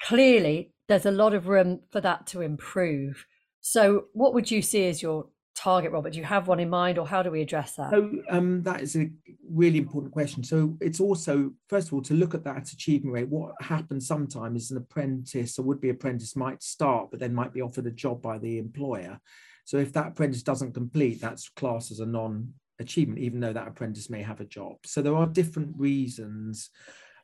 Clearly, 0.00 0.72
there's 0.86 1.06
a 1.06 1.10
lot 1.10 1.34
of 1.34 1.48
room 1.48 1.80
for 1.90 2.00
that 2.00 2.28
to 2.28 2.40
improve. 2.40 3.26
So, 3.60 4.04
what 4.12 4.32
would 4.32 4.48
you 4.50 4.62
see 4.62 4.86
as 4.86 5.02
your 5.02 5.26
target, 5.58 5.92
Robert? 5.92 6.12
Do 6.12 6.18
you 6.18 6.24
have 6.24 6.46
one 6.46 6.60
in 6.60 6.70
mind, 6.70 6.98
or 6.98 7.06
how 7.06 7.22
do 7.22 7.30
we 7.30 7.42
address 7.42 7.74
that? 7.74 7.90
So 7.90 8.10
um, 8.30 8.62
that 8.62 8.80
is 8.80 8.96
a 8.96 9.10
really 9.50 9.78
important 9.78 10.12
question. 10.12 10.44
So 10.44 10.76
it's 10.80 11.00
also, 11.00 11.52
first 11.68 11.88
of 11.88 11.94
all, 11.94 12.02
to 12.02 12.14
look 12.14 12.34
at 12.34 12.44
that 12.44 12.72
achievement 12.72 13.14
rate. 13.14 13.28
What 13.28 13.52
happens 13.60 14.06
sometimes 14.06 14.64
is 14.64 14.70
an 14.70 14.76
apprentice, 14.76 15.58
or 15.58 15.64
would-be 15.64 15.90
apprentice, 15.90 16.36
might 16.36 16.62
start, 16.62 17.10
but 17.10 17.18
then 17.20 17.34
might 17.34 17.52
be 17.52 17.62
offered 17.62 17.86
a 17.86 17.90
job 17.90 18.22
by 18.22 18.38
the 18.38 18.58
employer. 18.58 19.18
So 19.64 19.76
if 19.78 19.92
that 19.92 20.08
apprentice 20.08 20.42
doesn't 20.42 20.72
complete, 20.74 21.20
that's 21.20 21.50
classed 21.50 21.90
as 21.90 22.00
a 22.00 22.06
non-achievement, 22.06 23.18
even 23.18 23.40
though 23.40 23.52
that 23.52 23.68
apprentice 23.68 24.08
may 24.08 24.22
have 24.22 24.40
a 24.40 24.46
job. 24.46 24.76
So 24.86 25.02
there 25.02 25.16
are 25.16 25.26
different 25.26 25.74
reasons 25.76 26.70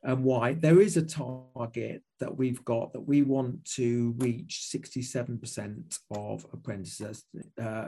and 0.05 0.23
why 0.23 0.53
there 0.53 0.81
is 0.81 0.97
a 0.97 1.03
target 1.03 2.03
that 2.21 2.37
we've 2.37 2.63
got 2.65 2.93
that 2.93 3.01
we 3.01 3.23
want 3.23 3.65
to 3.65 4.15
reach 4.19 4.69
67% 4.71 5.99
of 6.11 6.47
apprentices, 6.53 7.25
uh, 7.61 7.87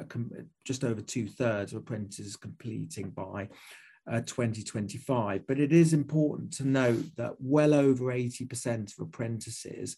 just 0.65 0.83
over 0.83 1.03
two 1.03 1.29
thirds 1.29 1.73
of 1.73 1.79
apprentices 1.81 2.37
completing 2.37 3.11
by 3.11 3.49
uh, 4.11 4.23
2025. 4.23 5.47
But 5.47 5.61
it 5.61 5.73
is 5.73 5.93
important 5.93 6.55
to 6.55 6.67
note 6.67 7.05
that 7.17 7.35
well 7.39 7.75
over 7.75 8.07
80% 8.07 8.99
of 8.99 9.07
apprentices 9.07 9.97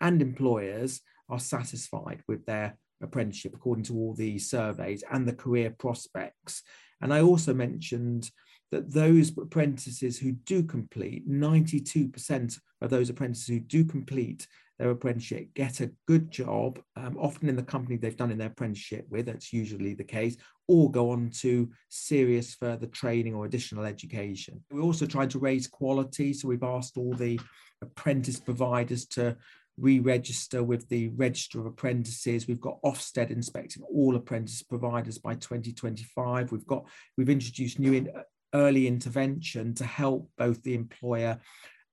and 0.00 0.22
employers 0.22 1.00
are 1.28 1.40
satisfied 1.40 2.22
with 2.28 2.46
their 2.46 2.78
apprenticeship 3.02 3.54
according 3.54 3.84
to 3.84 3.94
all 3.94 4.14
these 4.14 4.48
surveys 4.48 5.02
and 5.10 5.26
the 5.26 5.34
career 5.34 5.70
prospects. 5.70 6.62
And 7.00 7.12
I 7.12 7.22
also 7.22 7.52
mentioned 7.52 8.30
that 8.76 8.92
those 8.92 9.32
apprentices 9.38 10.18
who 10.18 10.32
do 10.32 10.62
complete, 10.62 11.28
92% 11.28 12.58
of 12.82 12.90
those 12.90 13.08
apprentices 13.08 13.48
who 13.48 13.60
do 13.60 13.84
complete 13.84 14.46
their 14.78 14.90
apprenticeship 14.90 15.48
get 15.54 15.80
a 15.80 15.90
good 16.06 16.30
job, 16.30 16.78
um, 16.96 17.16
often 17.18 17.48
in 17.48 17.56
the 17.56 17.62
company 17.62 17.96
they've 17.96 18.18
done 18.18 18.30
in 18.30 18.36
their 18.36 18.48
apprenticeship 18.48 19.06
with, 19.08 19.24
that's 19.24 19.50
usually 19.50 19.94
the 19.94 20.04
case, 20.04 20.36
or 20.68 20.90
go 20.90 21.10
on 21.10 21.30
to 21.30 21.70
serious 21.88 22.54
further 22.54 22.86
training 22.86 23.34
or 23.34 23.46
additional 23.46 23.86
education. 23.86 24.62
We're 24.70 24.82
also 24.82 25.06
trying 25.06 25.30
to 25.30 25.38
raise 25.38 25.66
quality, 25.66 26.34
so 26.34 26.48
we've 26.48 26.62
asked 26.62 26.98
all 26.98 27.14
the 27.14 27.40
apprentice 27.80 28.38
providers 28.38 29.06
to 29.06 29.38
re-register 29.78 30.62
with 30.62 30.86
the 30.88 31.08
register 31.08 31.60
of 31.60 31.66
apprentices 31.66 32.48
we've 32.48 32.62
got 32.62 32.80
ofsted 32.82 33.30
inspecting 33.30 33.82
all 33.82 34.16
apprentice 34.16 34.62
providers 34.62 35.18
by 35.18 35.34
2025 35.34 36.50
we've 36.50 36.66
got 36.66 36.86
we've 37.18 37.28
introduced 37.28 37.78
new 37.78 37.92
in, 37.92 38.10
early 38.54 38.86
intervention 38.86 39.74
to 39.74 39.84
help 39.84 40.30
both 40.36 40.62
the 40.62 40.74
employer 40.74 41.38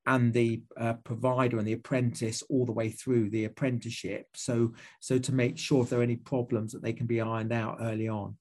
and 0.05 0.33
the 0.33 0.61
uh, 0.77 0.93
provider 0.93 1.57
and 1.57 1.67
the 1.67 1.73
apprentice 1.73 2.43
all 2.49 2.65
the 2.65 2.71
way 2.71 2.89
through 2.89 3.29
the 3.29 3.45
apprenticeship. 3.45 4.27
So 4.35 4.73
so 4.99 5.17
to 5.19 5.33
make 5.33 5.57
sure 5.57 5.83
if 5.83 5.89
there 5.89 5.99
are 5.99 6.03
any 6.03 6.17
problems 6.17 6.73
that 6.73 6.81
they 6.81 6.93
can 6.93 7.07
be 7.07 7.21
ironed 7.21 7.53
out 7.53 7.77
early 7.79 8.09
on. 8.09 8.37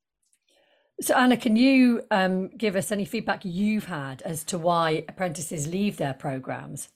So 1.01 1.15
anna 1.15 1.37
can 1.37 1.57
you 1.57 2.03
um, 2.11 2.49
give 2.49 2.77
us 2.77 2.93
any 2.93 3.05
feedback 3.05 3.45
you've 3.45 3.87
had 3.87 4.23
as 4.23 4.45
to 4.45 4.59
why 4.59 5.05
apprentices 5.09 5.67
leave 5.67 5.97
their 5.97 6.15
programs 6.15 6.89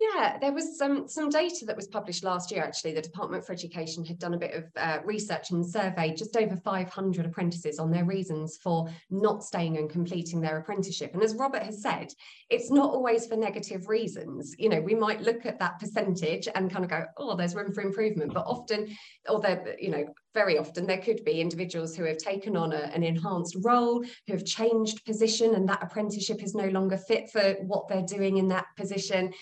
yeah, 0.00 0.38
there 0.40 0.52
was 0.52 0.78
some 0.78 1.08
some 1.08 1.28
data 1.28 1.64
that 1.66 1.74
was 1.74 1.88
published 1.88 2.22
last 2.22 2.52
year. 2.52 2.62
Actually, 2.62 2.92
the 2.92 3.02
Department 3.02 3.44
for 3.44 3.52
Education 3.52 4.04
had 4.04 4.20
done 4.20 4.34
a 4.34 4.38
bit 4.38 4.54
of 4.54 4.64
uh, 4.76 4.98
research 5.04 5.50
and 5.50 5.66
surveyed 5.66 6.16
just 6.16 6.36
over 6.36 6.54
500 6.56 7.26
apprentices 7.26 7.80
on 7.80 7.90
their 7.90 8.04
reasons 8.04 8.58
for 8.62 8.88
not 9.10 9.42
staying 9.42 9.76
and 9.76 9.90
completing 9.90 10.40
their 10.40 10.58
apprenticeship. 10.58 11.14
And 11.14 11.22
as 11.22 11.34
Robert 11.34 11.64
has 11.64 11.82
said, 11.82 12.12
it's 12.48 12.70
not 12.70 12.90
always 12.90 13.26
for 13.26 13.36
negative 13.36 13.88
reasons. 13.88 14.54
You 14.56 14.68
know, 14.68 14.80
we 14.80 14.94
might 14.94 15.20
look 15.20 15.44
at 15.46 15.58
that 15.58 15.80
percentage 15.80 16.46
and 16.54 16.70
kind 16.70 16.84
of 16.84 16.90
go, 16.90 17.04
"Oh, 17.16 17.34
there's 17.34 17.56
room 17.56 17.72
for 17.72 17.80
improvement," 17.80 18.32
but 18.34 18.46
often, 18.46 18.96
or 19.28 19.40
there, 19.40 19.74
you 19.80 19.90
know, 19.90 20.06
very 20.32 20.58
often 20.58 20.86
there 20.86 20.98
could 20.98 21.24
be 21.24 21.40
individuals 21.40 21.96
who 21.96 22.04
have 22.04 22.18
taken 22.18 22.56
on 22.56 22.72
a, 22.72 22.90
an 22.94 23.02
enhanced 23.02 23.56
role, 23.62 24.04
who 24.28 24.32
have 24.32 24.44
changed 24.44 25.04
position, 25.04 25.56
and 25.56 25.68
that 25.68 25.82
apprenticeship 25.82 26.44
is 26.44 26.54
no 26.54 26.68
longer 26.68 26.96
fit 26.96 27.28
for 27.30 27.54
what 27.62 27.88
they're 27.88 28.02
doing 28.02 28.36
in 28.36 28.46
that 28.46 28.66
position. 28.76 29.32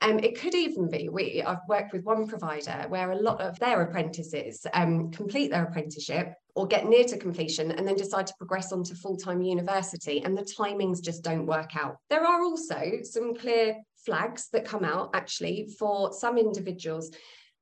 Um, 0.00 0.18
it 0.18 0.38
could 0.38 0.54
even 0.54 0.90
be, 0.90 1.08
we, 1.08 1.42
I've 1.42 1.66
worked 1.68 1.92
with 1.92 2.04
one 2.04 2.26
provider 2.26 2.84
where 2.88 3.12
a 3.12 3.16
lot 3.16 3.40
of 3.40 3.58
their 3.58 3.80
apprentices 3.82 4.66
um, 4.74 5.10
complete 5.10 5.50
their 5.50 5.64
apprenticeship 5.64 6.34
or 6.54 6.66
get 6.66 6.86
near 6.86 7.04
to 7.04 7.16
completion 7.16 7.72
and 7.72 7.86
then 7.86 7.96
decide 7.96 8.26
to 8.26 8.34
progress 8.36 8.70
on 8.70 8.84
to 8.84 8.94
full-time 8.94 9.40
university 9.40 10.22
and 10.22 10.36
the 10.36 10.42
timings 10.58 11.02
just 11.02 11.24
don't 11.24 11.46
work 11.46 11.74
out. 11.74 11.96
There 12.10 12.24
are 12.24 12.42
also 12.42 12.98
some 13.02 13.34
clear 13.34 13.76
flags 14.04 14.48
that 14.52 14.66
come 14.66 14.84
out 14.84 15.10
actually 15.14 15.68
for 15.78 16.12
some 16.12 16.36
individuals 16.36 17.10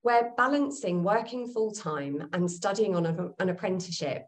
where 0.02 0.32
balancing 0.36 1.04
working 1.04 1.46
full-time 1.46 2.28
and 2.32 2.50
studying 2.50 2.96
on 2.96 3.06
a, 3.06 3.28
an 3.38 3.48
apprenticeship 3.48 4.24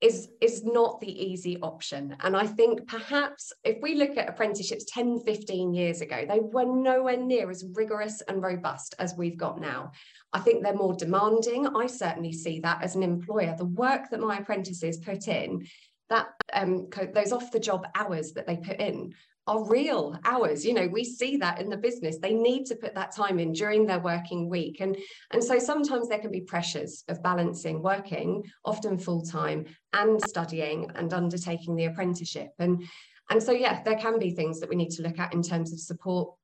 is 0.00 0.28
is 0.40 0.62
not 0.64 1.00
the 1.00 1.10
easy 1.10 1.58
option. 1.62 2.16
And 2.20 2.36
i 2.36 2.46
think 2.46 2.86
perhaps 2.86 3.52
if 3.64 3.78
we 3.80 3.94
look 3.94 4.16
at 4.16 4.28
apprenticeships 4.28 4.84
10 4.88 5.20
15 5.20 5.72
years 5.72 6.00
ago 6.00 6.24
they 6.28 6.40
were 6.40 6.66
nowhere 6.66 7.16
near 7.16 7.50
as 7.50 7.64
rigorous 7.74 8.20
and 8.28 8.42
robust 8.42 8.94
as 8.98 9.14
we've 9.16 9.38
got 9.38 9.60
now. 9.60 9.92
I 10.32 10.40
think 10.40 10.62
they're 10.62 10.74
more 10.74 10.94
demanding. 10.94 11.66
I 11.66 11.86
certainly 11.86 12.32
see 12.32 12.60
that 12.60 12.82
as 12.82 12.94
an 12.94 13.02
employer. 13.02 13.54
The 13.56 13.64
work 13.64 14.10
that 14.10 14.20
my 14.20 14.38
apprentices 14.38 14.98
put 14.98 15.28
in 15.28 15.66
that 16.10 16.28
um, 16.52 16.88
those 17.14 17.32
off 17.32 17.50
the 17.50 17.58
job 17.58 17.86
hours 17.94 18.32
that 18.32 18.46
they 18.46 18.56
put 18.56 18.80
in 18.80 19.14
are 19.46 19.68
real 19.68 20.18
hours 20.24 20.64
you 20.64 20.74
know 20.74 20.88
we 20.88 21.04
see 21.04 21.36
that 21.36 21.60
in 21.60 21.68
the 21.68 21.76
business. 21.76 22.18
They 22.18 22.34
need 22.34 22.66
to 22.66 22.76
put 22.76 22.94
that 22.94 23.14
time 23.14 23.38
in 23.38 23.52
during 23.52 23.86
their 23.86 24.00
working 24.00 24.48
week. 24.48 24.80
And 24.80 24.96
and 25.32 25.42
so 25.42 25.58
sometimes 25.58 26.08
there 26.08 26.18
can 26.18 26.30
be 26.30 26.40
pressures 26.40 27.04
of 27.08 27.22
balancing 27.22 27.82
working 27.82 28.42
often 28.64 28.98
full 28.98 29.22
time 29.22 29.66
and 29.92 30.20
studying 30.22 30.90
and 30.94 31.12
undertaking 31.12 31.76
the 31.76 31.86
apprenticeship. 31.86 32.50
And 32.58 32.84
and 33.30 33.42
so 33.42 33.52
yeah 33.52 33.82
there 33.82 33.98
can 33.98 34.18
be 34.18 34.30
things 34.30 34.60
that 34.60 34.68
we 34.68 34.76
need 34.76 34.90
to 34.90 35.02
look 35.02 35.18
at 35.18 35.34
in 35.34 35.42
terms 35.42 35.72
of 35.72 35.80
support. 35.80 36.34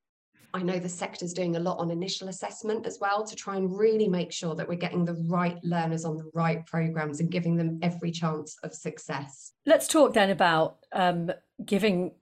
I 0.55 0.63
know 0.63 0.79
the 0.79 0.89
sector's 0.89 1.33
doing 1.33 1.57
a 1.57 1.61
lot 1.61 1.79
on 1.79 1.91
initial 1.91 2.29
assessment 2.29 2.87
as 2.87 2.99
well 3.01 3.25
to 3.25 3.35
try 3.35 3.57
and 3.57 3.75
really 3.75 4.07
make 4.07 4.33
sure 4.33 4.55
that 4.55 4.69
we're 4.69 4.75
getting 4.75 5.07
the 5.07 5.15
right 5.27 5.57
learners 5.65 6.05
on 6.05 6.19
the 6.19 6.31
right 6.35 6.65
programs 6.67 7.21
and 7.21 7.31
giving 7.31 7.57
them 7.57 7.79
every 7.81 8.11
chance 8.11 8.55
of 8.63 8.75
success. 8.75 9.53
Let's 9.65 9.89
talk 9.89 10.13
then 10.13 10.29
about 10.29 10.77
um, 10.93 11.31
giving 11.65 12.13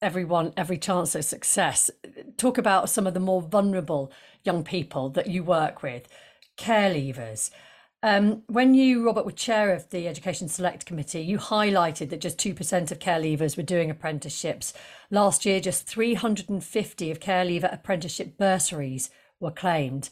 everyone 0.00 0.52
every 0.56 0.78
chance 0.78 1.14
of 1.14 1.24
success. 1.24 1.90
Talk 2.36 2.58
about 2.58 2.90
some 2.90 3.06
of 3.06 3.14
the 3.14 3.20
more 3.20 3.42
vulnerable 3.42 4.12
young 4.44 4.64
people 4.64 5.08
that 5.10 5.28
you 5.28 5.42
work 5.42 5.82
with, 5.82 6.08
care 6.56 6.92
leavers. 6.92 7.50
Um, 8.00 8.42
when 8.46 8.74
you, 8.74 9.04
Robert, 9.04 9.24
were 9.24 9.32
chair 9.32 9.72
of 9.74 9.90
the 9.90 10.06
Education 10.06 10.48
Select 10.48 10.86
Committee, 10.86 11.22
you 11.22 11.36
highlighted 11.36 12.10
that 12.10 12.20
just 12.20 12.38
2% 12.38 12.92
of 12.92 13.00
care 13.00 13.20
leavers 13.20 13.56
were 13.56 13.64
doing 13.64 13.90
apprenticeships. 13.90 14.72
Last 15.10 15.44
year, 15.44 15.58
just 15.58 15.88
350 15.88 17.10
of 17.10 17.18
care 17.18 17.44
leaver 17.44 17.68
apprenticeship 17.72 18.38
bursaries 18.38 19.10
were 19.40 19.50
claimed. 19.50 20.10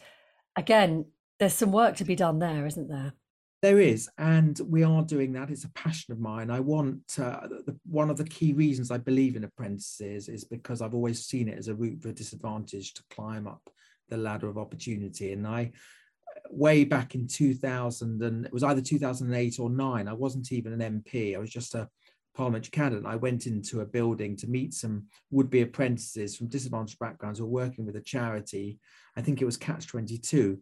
Again, 0.57 1.07
there's 1.39 1.55
some 1.55 1.71
work 1.71 1.97
to 1.97 2.05
be 2.05 2.17
done 2.17 2.41
there, 2.41 2.67
isn't 2.67 2.89
there? 2.89 3.13
There 3.63 3.81
is, 3.81 4.09
and 4.19 4.61
we 4.69 4.85
are 4.85 5.03
doing 5.03 5.33
that. 5.33 5.51
It's 5.51 5.65
a 5.65 5.73
passion 5.73 6.13
of 6.13 6.21
mine. 6.21 6.51
I 6.51 6.61
want 6.61 7.01
uh, 7.19 7.49
the, 7.49 7.77
one 7.87 8.11
of 8.11 8.19
the 8.19 8.25
key 8.25 8.53
reasons 8.53 8.91
I 8.91 8.99
believe 8.99 9.35
in 9.35 9.45
apprentices 9.45 10.29
is 10.29 10.45
because 10.45 10.83
I've 10.83 10.95
always 10.95 11.25
seen 11.25 11.49
it 11.49 11.59
as 11.59 11.69
a 11.69 11.75
route 11.75 12.03
for 12.03 12.13
disadvantaged 12.13 12.97
to 12.97 13.05
climb 13.15 13.47
up 13.47 13.63
the 14.09 14.19
ladder 14.19 14.49
of 14.49 14.59
opportunity. 14.59 15.33
And 15.33 15.47
I, 15.47 15.73
way 16.51 16.85
back 16.85 17.15
in 17.15 17.27
2000, 17.27 18.23
and 18.23 18.45
it 18.45 18.53
was 18.53 18.63
either 18.63 18.83
2008 18.83 19.59
or 19.59 19.71
nine, 19.71 20.07
I 20.07 20.13
wasn't 20.13 20.53
even 20.53 20.79
an 20.79 21.03
MP. 21.03 21.35
I 21.35 21.39
was 21.39 21.51
just 21.51 21.75
a 21.75 21.89
parliamentary 22.35 22.71
candidate. 22.71 23.07
I 23.07 23.17
went 23.17 23.47
into 23.47 23.81
a 23.81 23.87
building 23.87 24.37
to 24.37 24.47
meet 24.47 24.75
some 24.75 25.07
would-be 25.31 25.63
apprentices 25.63 26.37
from 26.37 26.49
disadvantaged 26.49 26.99
backgrounds 26.99 27.39
who 27.39 27.47
were 27.47 27.63
working 27.65 27.87
with 27.87 27.97
a 27.97 28.03
charity. 28.03 28.79
I 29.17 29.23
think 29.23 29.41
it 29.41 29.47
was 29.47 29.57
Catch 29.57 29.87
22 29.87 30.59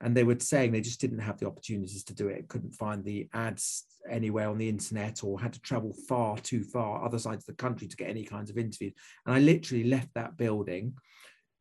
and 0.00 0.16
they 0.16 0.24
were 0.24 0.38
saying 0.38 0.72
they 0.72 0.80
just 0.80 1.00
didn't 1.00 1.18
have 1.18 1.38
the 1.38 1.46
opportunities 1.46 2.04
to 2.04 2.14
do 2.14 2.28
it 2.28 2.48
couldn't 2.48 2.74
find 2.74 3.04
the 3.04 3.28
ads 3.32 3.84
anywhere 4.10 4.48
on 4.48 4.58
the 4.58 4.68
internet 4.68 5.24
or 5.24 5.40
had 5.40 5.52
to 5.52 5.60
travel 5.60 5.94
far 6.08 6.36
too 6.38 6.62
far 6.62 7.04
other 7.04 7.18
sides 7.18 7.42
of 7.42 7.46
the 7.46 7.62
country 7.62 7.88
to 7.88 7.96
get 7.96 8.10
any 8.10 8.24
kinds 8.24 8.50
of 8.50 8.58
interviews 8.58 8.92
and 9.24 9.34
i 9.34 9.38
literally 9.38 9.84
left 9.84 10.08
that 10.14 10.36
building 10.36 10.94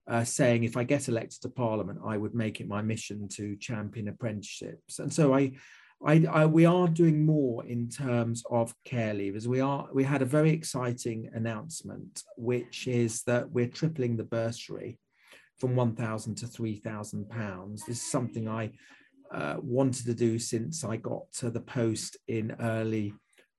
uh, 0.08 0.24
saying 0.24 0.64
if 0.64 0.78
i 0.78 0.84
get 0.84 1.08
elected 1.08 1.42
to 1.42 1.50
parliament 1.50 2.00
i 2.06 2.18
would 2.18 2.36
make 2.36 2.60
it 2.60 2.68
my 2.68 2.82
mission 2.82 3.28
to 3.28 3.56
champion 3.58 4.08
apprenticeships 4.08 5.00
and 5.00 5.12
so 5.12 5.34
i 5.34 5.52
I, 6.06 6.26
I, 6.30 6.46
we 6.46 6.66
are 6.66 6.90
doing 6.90 7.26
more 7.26 7.66
in 7.66 7.88
terms 7.90 8.44
of 8.52 8.76
care 8.84 9.14
leavers. 9.14 9.48
We 9.48 9.62
are 9.62 9.88
we 9.94 10.04
had 10.04 10.22
a 10.22 10.26
very 10.26 10.52
exciting 10.52 11.30
announcement, 11.34 12.22
which 12.36 12.88
is 12.88 13.24
that 13.24 13.50
we're 13.50 13.70
tripling 13.70 14.18
the 14.18 14.26
bursary 14.26 15.00
from 15.58 15.76
1,000 15.76 16.36
to 16.36 16.48
3,000 16.48 17.30
pounds. 17.30 17.86
This 17.86 17.98
is 17.98 18.12
something 18.12 18.48
I 18.48 18.72
uh, 19.32 19.56
wanted 19.62 20.06
to 20.06 20.14
do 20.14 20.38
since 20.40 20.84
I 20.84 20.98
got 20.98 21.32
to 21.40 21.50
the 21.50 21.62
post 21.62 22.18
in 22.28 22.56
early 22.60 23.14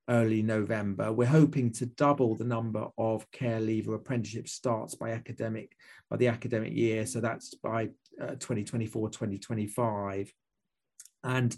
early 0.09 0.41
November. 0.41 1.13
We're 1.13 1.27
hoping 1.27 1.73
to 1.73 1.87
double 1.87 2.37
the 2.37 2.45
number 2.45 2.87
of 2.97 3.29
care 3.33 3.61
leaver 3.61 3.95
apprenticeship 3.95 4.49
starts 4.49 4.95
by 4.95 5.11
academic 5.11 5.73
by 6.09 6.17
the 6.17 6.29
academic 6.29 6.75
year. 6.75 7.07
So 7.07 7.21
that's 7.21 7.55
by 7.55 7.89
uh, 8.21 8.37
2024, 8.39 9.11
2025. 9.11 10.33
And 11.25 11.57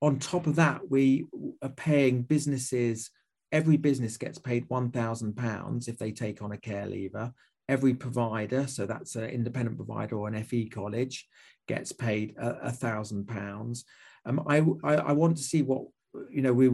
on 0.00 0.20
top 0.20 0.46
of 0.46 0.56
that, 0.56 0.88
we 0.88 1.26
are 1.60 1.70
paying 1.70 2.22
businesses, 2.22 3.10
every 3.50 3.76
business 3.76 4.16
gets 4.16 4.38
paid 4.38 4.68
£1,000 4.68 5.88
if 5.88 5.98
they 5.98 6.12
take 6.12 6.40
on 6.40 6.52
a 6.52 6.58
care 6.58 6.86
leaver 6.86 7.32
every 7.68 7.94
provider, 7.94 8.66
so 8.66 8.86
that's 8.86 9.16
an 9.16 9.24
independent 9.24 9.76
provider 9.76 10.16
or 10.16 10.28
an 10.28 10.42
FE 10.42 10.68
college, 10.68 11.26
gets 11.66 11.92
paid 11.92 12.34
a, 12.38 12.72
thousand 12.72 13.28
pounds. 13.28 13.84
Um, 14.24 14.42
I, 14.46 14.64
I, 14.82 14.94
I 14.96 15.12
want 15.12 15.36
to 15.36 15.42
see 15.42 15.62
what 15.62 15.82
you 16.30 16.42
know 16.42 16.52
we 16.52 16.70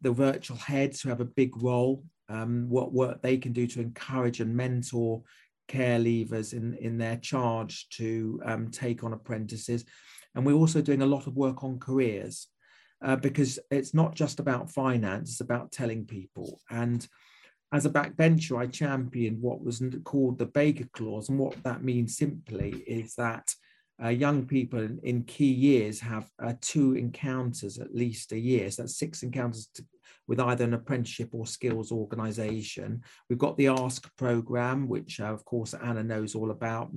the 0.00 0.12
virtual 0.12 0.56
heads 0.56 1.00
who 1.00 1.10
have 1.10 1.20
a 1.20 1.26
big 1.26 1.62
role, 1.62 2.04
um, 2.28 2.68
what 2.68 2.92
work 2.92 3.20
they 3.22 3.36
can 3.36 3.52
do 3.52 3.66
to 3.66 3.80
encourage 3.80 4.40
and 4.40 4.56
mentor 4.56 5.22
care 5.68 5.98
leavers 5.98 6.54
in 6.54 6.74
in 6.74 6.96
their 6.98 7.16
charge 7.16 7.88
to 7.90 8.40
um, 8.44 8.70
take 8.70 9.04
on 9.04 9.12
apprentices, 9.12 9.84
and 10.34 10.44
we're 10.44 10.54
also 10.54 10.80
doing 10.80 11.02
a 11.02 11.06
lot 11.06 11.26
of 11.26 11.36
work 11.36 11.62
on 11.62 11.78
careers. 11.78 12.48
Uh, 13.00 13.14
because 13.14 13.60
it's 13.70 13.94
not 13.94 14.16
just 14.16 14.40
about 14.40 14.72
finance, 14.72 15.30
it's 15.30 15.40
about 15.40 15.70
telling 15.70 16.04
people. 16.04 16.60
And 16.68 17.06
as 17.72 17.84
a 17.84 17.90
backbencher, 17.90 18.58
I 18.58 18.66
championed 18.66 19.42
what 19.42 19.62
was 19.62 19.82
called 20.04 20.38
the 20.38 20.46
Baker 20.46 20.88
Clause. 20.92 21.28
And 21.28 21.38
what 21.38 21.62
that 21.64 21.84
means 21.84 22.16
simply 22.16 22.70
is 22.86 23.14
that 23.16 23.52
uh, 24.02 24.08
young 24.08 24.46
people 24.46 24.80
in, 24.80 24.98
in, 25.02 25.24
key 25.24 25.52
years 25.52 26.00
have 26.00 26.30
uh, 26.42 26.54
two 26.60 26.94
encounters 26.94 27.78
at 27.78 27.94
least 27.94 28.32
a 28.32 28.38
year. 28.38 28.70
So 28.70 28.82
that's 28.82 28.96
six 28.96 29.22
encounters 29.22 29.68
to, 29.74 29.84
with 30.28 30.40
either 30.40 30.64
an 30.64 30.74
apprenticeship 30.74 31.30
or 31.32 31.46
skills 31.46 31.90
organization. 31.90 33.02
We've 33.28 33.38
got 33.38 33.56
the 33.56 33.68
ASK 33.68 34.08
program, 34.16 34.88
which 34.88 35.20
uh, 35.20 35.24
of 35.24 35.44
course 35.44 35.74
Anna 35.74 36.04
knows 36.04 36.34
all 36.34 36.52
about, 36.52 36.92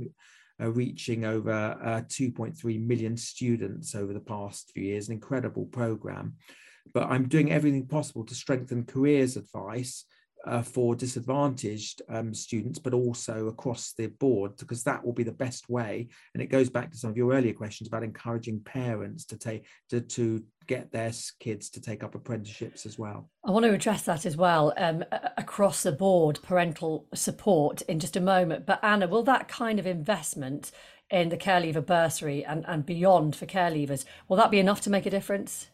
uh, 0.61 0.71
reaching 0.71 1.25
over 1.25 1.51
uh, 1.83 2.01
2.3 2.07 2.85
million 2.85 3.17
students 3.17 3.95
over 3.95 4.13
the 4.13 4.19
past 4.19 4.71
few 4.73 4.83
years, 4.83 5.07
an 5.07 5.15
incredible 5.15 5.65
program. 5.65 6.35
But 6.93 7.09
I'm 7.09 7.27
doing 7.27 7.51
everything 7.51 7.87
possible 7.87 8.25
to 8.25 8.35
strengthen 8.35 8.85
careers 8.85 9.37
advice 9.37 10.05
uh, 10.45 10.61
for 10.61 10.95
disadvantaged 10.95 12.01
um, 12.09 12.33
students, 12.33 12.79
but 12.79 12.93
also 12.93 13.47
across 13.47 13.93
the 13.93 14.07
board, 14.07 14.55
because 14.57 14.83
that 14.83 15.03
will 15.03 15.13
be 15.13 15.23
the 15.23 15.31
best 15.31 15.69
way. 15.69 16.07
And 16.33 16.41
it 16.41 16.47
goes 16.47 16.69
back 16.69 16.91
to 16.91 16.97
some 16.97 17.09
of 17.09 17.17
your 17.17 17.33
earlier 17.33 17.53
questions 17.53 17.87
about 17.87 18.03
encouraging 18.03 18.61
parents 18.61 19.25
to 19.25 19.37
take 19.37 19.65
to, 19.89 20.01
to 20.01 20.43
get 20.67 20.91
their 20.91 21.11
kids 21.39 21.69
to 21.71 21.81
take 21.81 22.03
up 22.03 22.15
apprenticeships 22.15 22.85
as 22.85 22.97
well. 22.97 23.29
I 23.43 23.51
want 23.51 23.65
to 23.65 23.73
address 23.73 24.03
that 24.03 24.25
as 24.25 24.37
well 24.37 24.73
um, 24.77 25.03
across 25.37 25.83
the 25.83 25.91
board, 25.91 26.39
parental 26.43 27.07
support 27.13 27.81
in 27.83 27.99
just 27.99 28.15
a 28.15 28.21
moment. 28.21 28.65
But 28.65 28.83
Anna, 28.83 29.07
will 29.07 29.23
that 29.23 29.47
kind 29.47 29.79
of 29.79 29.87
investment 29.87 30.71
in 31.09 31.29
the 31.29 31.37
care 31.37 31.59
leaver 31.59 31.81
bursary 31.81 32.45
and, 32.45 32.65
and 32.67 32.85
beyond 32.85 33.35
for 33.35 33.45
care 33.45 33.69
leavers, 33.69 34.05
will 34.27 34.37
that 34.37 34.51
be 34.51 34.59
enough 34.59 34.81
to 34.81 34.89
make 34.89 35.05
a 35.05 35.09
difference? 35.09 35.67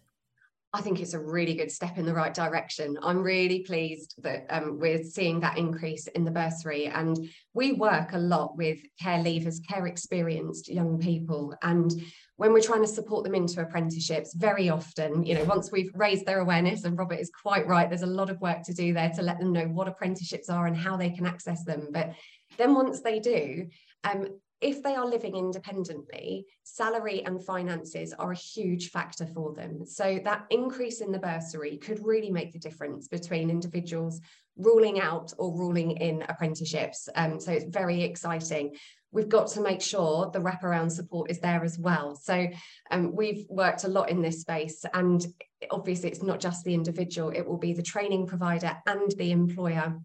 I 0.77 0.81
think 0.81 0.99
it's 0.99 1.15
a 1.15 1.19
really 1.19 1.55
good 1.55 1.71
step 1.71 1.97
in 1.97 2.05
the 2.05 2.13
right 2.13 2.31
direction. 2.31 2.99
I'm 3.01 3.23
really 3.23 3.63
pleased 3.63 4.13
that 4.21 4.45
um, 4.51 4.77
we're 4.77 5.03
seeing 5.03 5.39
that 5.39 5.57
increase 5.57 6.05
in 6.05 6.23
the 6.23 6.29
bursary. 6.29 6.85
And 6.85 7.17
we 7.55 7.71
work 7.73 8.13
a 8.13 8.19
lot 8.19 8.55
with 8.55 8.77
care 9.01 9.17
leavers, 9.17 9.55
care 9.67 9.87
experienced 9.87 10.69
young 10.69 10.99
people. 10.99 11.55
And 11.63 11.91
when 12.35 12.53
we're 12.53 12.61
trying 12.61 12.83
to 12.83 12.87
support 12.87 13.23
them 13.23 13.33
into 13.33 13.59
apprenticeships, 13.59 14.35
very 14.35 14.69
often, 14.69 15.23
you 15.23 15.33
know, 15.33 15.45
once 15.45 15.71
we've 15.71 15.89
raised 15.95 16.27
their 16.27 16.41
awareness, 16.41 16.83
and 16.83 16.95
Robert 16.95 17.19
is 17.19 17.31
quite 17.31 17.65
right, 17.65 17.89
there's 17.89 18.03
a 18.03 18.05
lot 18.05 18.29
of 18.29 18.39
work 18.39 18.61
to 18.65 18.73
do 18.73 18.93
there 18.93 19.09
to 19.15 19.23
let 19.23 19.39
them 19.39 19.51
know 19.51 19.65
what 19.65 19.87
apprenticeships 19.87 20.47
are 20.47 20.67
and 20.67 20.77
how 20.77 20.95
they 20.95 21.09
can 21.09 21.25
access 21.25 21.63
them. 21.63 21.87
But 21.89 22.13
then 22.59 22.75
once 22.75 23.01
they 23.01 23.19
do, 23.19 23.65
um, 24.03 24.27
if 24.59 24.81
they 24.81 24.95
are 24.95 25.05
living 25.05 25.35
independently, 25.35 26.45
salary 26.63 27.23
and 27.25 27.43
finances 27.43 28.13
are 28.13 28.31
a 28.31 28.35
huge 28.35 28.89
factor 28.89 29.27
for 29.27 29.53
them. 29.53 29.85
So 29.85 30.19
that 30.23 30.45
increase 30.49 31.01
in 31.01 31.11
the 31.11 31.19
bursary 31.19 31.77
could 31.77 32.03
really 32.03 32.31
make 32.31 32.53
the 32.53 32.59
difference 32.59 33.07
between 33.07 33.49
individuals 33.49 34.19
ruling 34.57 34.99
out 34.99 35.31
or 35.37 35.55
ruling 35.55 35.91
in 35.91 36.23
apprenticeships. 36.27 37.07
Um, 37.15 37.39
so 37.39 37.51
it's 37.51 37.65
very 37.65 38.01
exciting. 38.01 38.75
We've 39.11 39.29
got 39.29 39.47
to 39.49 39.61
make 39.61 39.81
sure 39.81 40.29
the 40.31 40.39
wraparound 40.39 40.91
support 40.91 41.29
is 41.29 41.39
there 41.39 41.63
as 41.63 41.77
well. 41.77 42.15
So 42.15 42.47
um, 42.89 43.15
we've 43.15 43.45
worked 43.49 43.83
a 43.83 43.89
lot 43.89 44.09
in 44.09 44.21
this 44.21 44.41
space, 44.41 44.83
and 44.93 45.25
obviously 45.71 46.09
it's 46.09 46.23
not 46.23 46.39
just 46.39 46.63
the 46.65 46.73
individual; 46.73 47.29
it 47.29 47.47
will 47.47 47.57
be 47.57 47.73
the 47.73 47.83
training 47.83 48.25
provider 48.25 48.75
and 48.85 49.11
the 49.17 49.31
employer 49.31 49.97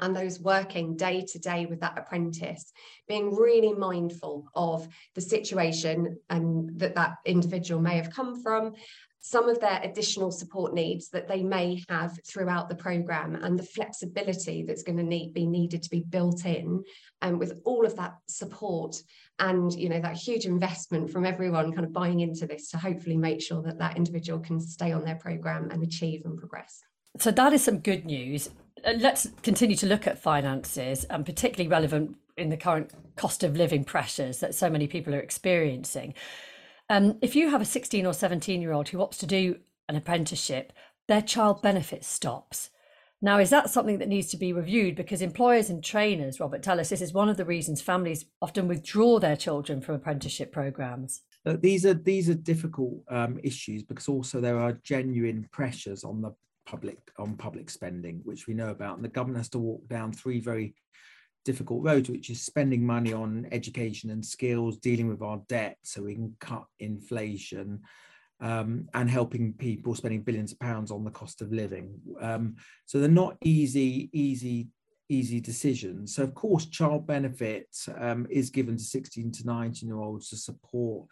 and 0.00 0.14
those 0.14 0.40
working 0.40 0.96
day 0.96 1.24
to 1.26 1.38
day 1.38 1.66
with 1.66 1.80
that 1.80 1.98
apprentice 1.98 2.72
being 3.08 3.34
really 3.34 3.72
mindful 3.72 4.46
of 4.54 4.86
the 5.14 5.20
situation 5.20 6.18
and 6.30 6.78
that 6.78 6.94
that 6.94 7.16
individual 7.24 7.80
may 7.80 7.96
have 7.96 8.10
come 8.10 8.42
from 8.42 8.74
some 9.20 9.48
of 9.48 9.60
their 9.60 9.80
additional 9.82 10.30
support 10.30 10.72
needs 10.72 11.08
that 11.10 11.26
they 11.26 11.42
may 11.42 11.82
have 11.88 12.18
throughout 12.26 12.68
the 12.68 12.74
program 12.74 13.34
and 13.34 13.58
the 13.58 13.64
flexibility 13.64 14.62
that's 14.62 14.84
going 14.84 14.96
to 14.96 15.02
need 15.02 15.34
be 15.34 15.46
needed 15.46 15.82
to 15.82 15.90
be 15.90 16.04
built 16.08 16.44
in 16.46 16.82
and 17.22 17.34
um, 17.34 17.38
with 17.38 17.60
all 17.64 17.84
of 17.84 17.96
that 17.96 18.14
support 18.28 18.96
and 19.40 19.72
you 19.74 19.88
know 19.88 20.00
that 20.00 20.16
huge 20.16 20.46
investment 20.46 21.10
from 21.10 21.26
everyone 21.26 21.72
kind 21.72 21.84
of 21.84 21.92
buying 21.92 22.20
into 22.20 22.46
this 22.46 22.70
to 22.70 22.78
hopefully 22.78 23.16
make 23.16 23.42
sure 23.42 23.60
that 23.62 23.78
that 23.78 23.96
individual 23.96 24.38
can 24.38 24.60
stay 24.60 24.92
on 24.92 25.04
their 25.04 25.16
program 25.16 25.68
and 25.70 25.82
achieve 25.82 26.22
and 26.24 26.38
progress. 26.38 26.80
So 27.18 27.30
that 27.32 27.52
is 27.52 27.64
some 27.64 27.80
good 27.80 28.04
news 28.04 28.50
let's 28.96 29.28
continue 29.42 29.76
to 29.76 29.86
look 29.86 30.06
at 30.06 30.18
finances 30.18 31.04
and 31.04 31.24
particularly 31.24 31.68
relevant 31.68 32.16
in 32.36 32.50
the 32.50 32.56
current 32.56 32.90
cost 33.16 33.42
of 33.42 33.56
living 33.56 33.84
pressures 33.84 34.38
that 34.40 34.54
so 34.54 34.70
many 34.70 34.86
people 34.86 35.14
are 35.14 35.20
experiencing. 35.20 36.14
Um, 36.88 37.18
if 37.20 37.36
you 37.36 37.50
have 37.50 37.60
a 37.60 37.66
16 37.66 38.06
or 38.06 38.12
17 38.14 38.62
year 38.62 38.72
old 38.72 38.88
who 38.88 38.98
opts 38.98 39.18
to 39.18 39.26
do 39.26 39.56
an 39.88 39.96
apprenticeship, 39.96 40.72
their 41.06 41.22
child 41.22 41.62
benefit 41.62 42.04
stops. 42.04 42.70
Now, 43.20 43.38
is 43.38 43.50
that 43.50 43.70
something 43.70 43.98
that 43.98 44.08
needs 44.08 44.28
to 44.28 44.36
be 44.36 44.52
reviewed? 44.52 44.94
Because 44.94 45.22
employers 45.22 45.70
and 45.70 45.82
trainers, 45.82 46.38
Robert, 46.38 46.62
tell 46.62 46.78
us 46.78 46.88
this 46.88 47.00
is 47.00 47.12
one 47.12 47.28
of 47.28 47.36
the 47.36 47.44
reasons 47.44 47.80
families 47.80 48.26
often 48.40 48.68
withdraw 48.68 49.18
their 49.18 49.36
children 49.36 49.80
from 49.80 49.96
apprenticeship 49.96 50.52
programs. 50.52 51.22
Uh, 51.44 51.56
these 51.60 51.84
are 51.84 51.94
these 51.94 52.28
are 52.28 52.34
difficult 52.34 52.94
um, 53.08 53.40
issues 53.42 53.82
because 53.82 54.08
also 54.08 54.40
there 54.40 54.58
are 54.58 54.78
genuine 54.84 55.48
pressures 55.50 56.04
on 56.04 56.20
the 56.20 56.32
public 56.68 56.98
on 57.18 57.34
public 57.34 57.70
spending, 57.70 58.20
which 58.24 58.46
we 58.46 58.52
know 58.52 58.68
about, 58.68 58.96
and 58.96 59.04
the 59.04 59.08
government 59.08 59.38
has 59.38 59.48
to 59.48 59.58
walk 59.58 59.88
down 59.88 60.12
three 60.12 60.38
very 60.38 60.74
difficult 61.44 61.82
roads, 61.82 62.10
which 62.10 62.28
is 62.28 62.42
spending 62.42 62.84
money 62.84 63.12
on 63.12 63.48
education 63.52 64.10
and 64.10 64.24
skills, 64.24 64.76
dealing 64.76 65.08
with 65.08 65.22
our 65.22 65.40
debt 65.48 65.78
so 65.82 66.02
we 66.02 66.14
can 66.14 66.36
cut 66.40 66.64
inflation, 66.78 67.80
um, 68.40 68.86
and 68.92 69.08
helping 69.08 69.54
people 69.54 69.94
spending 69.94 70.20
billions 70.20 70.52
of 70.52 70.58
pounds 70.58 70.90
on 70.90 71.04
the 71.04 71.10
cost 71.10 71.40
of 71.40 71.50
living. 71.52 71.94
Um, 72.20 72.56
so 72.84 72.98
they're 72.98 73.08
not 73.08 73.38
easy, 73.42 74.10
easy, 74.12 74.68
easy 75.08 75.40
decisions. 75.40 76.14
So 76.14 76.22
of 76.22 76.34
course, 76.34 76.66
child 76.66 77.06
benefit 77.06 77.68
um, 77.96 78.26
is 78.28 78.50
given 78.50 78.76
to 78.76 78.84
16 78.84 79.32
to 79.32 79.46
19 79.46 79.88
year 79.88 79.98
olds 79.98 80.28
to 80.28 80.36
support 80.36 81.08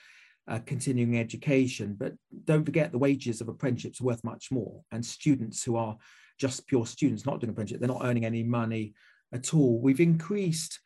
uh, 0.48 0.60
continuing 0.64 1.18
education. 1.18 1.96
But 1.98 2.14
don't 2.44 2.64
forget 2.64 2.92
the 2.92 2.98
wages 2.98 3.40
of 3.40 3.48
apprenticeships 3.48 4.00
are 4.00 4.04
worth 4.04 4.24
much 4.24 4.50
more. 4.50 4.82
And 4.92 5.04
students 5.04 5.62
who 5.64 5.76
are 5.76 5.96
just 6.38 6.66
pure 6.66 6.86
students, 6.86 7.26
not 7.26 7.40
doing 7.40 7.50
apprenticeship, 7.50 7.80
they're 7.80 7.88
not 7.88 8.04
earning 8.04 8.24
any 8.24 8.42
money 8.42 8.94
at 9.32 9.54
all. 9.54 9.80
We've 9.80 10.00
increased, 10.00 10.80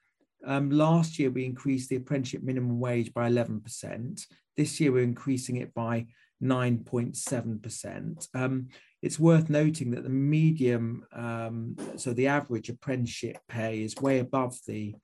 um, 0.46 0.70
last 0.70 1.18
year 1.18 1.31
we 1.31 1.44
increased 1.44 1.90
the 1.90 1.96
apprenticeship 1.96 2.42
minimum 2.42 2.81
wage 2.81 3.12
by 3.12 3.29
11%. 3.31 4.23
This 4.57 4.81
year 4.81 4.92
we're 4.92 5.03
increasing 5.03 5.57
it 5.57 5.75
by 5.75 6.07
9.7%. 6.42 8.29
Um, 8.35 8.68
it's 9.03 9.18
worth 9.18 9.51
noting 9.51 9.90
that 9.92 10.05
the 10.05 10.11
medium, 10.11 11.05
um, 11.12 11.77
so 11.96 12.12
the 12.12 12.29
average 12.29 12.68
apprenticeship 12.68 13.38
pay 13.49 13.83
is 13.83 13.96
way 13.96 14.18
above 14.18 14.59
the 14.66 14.94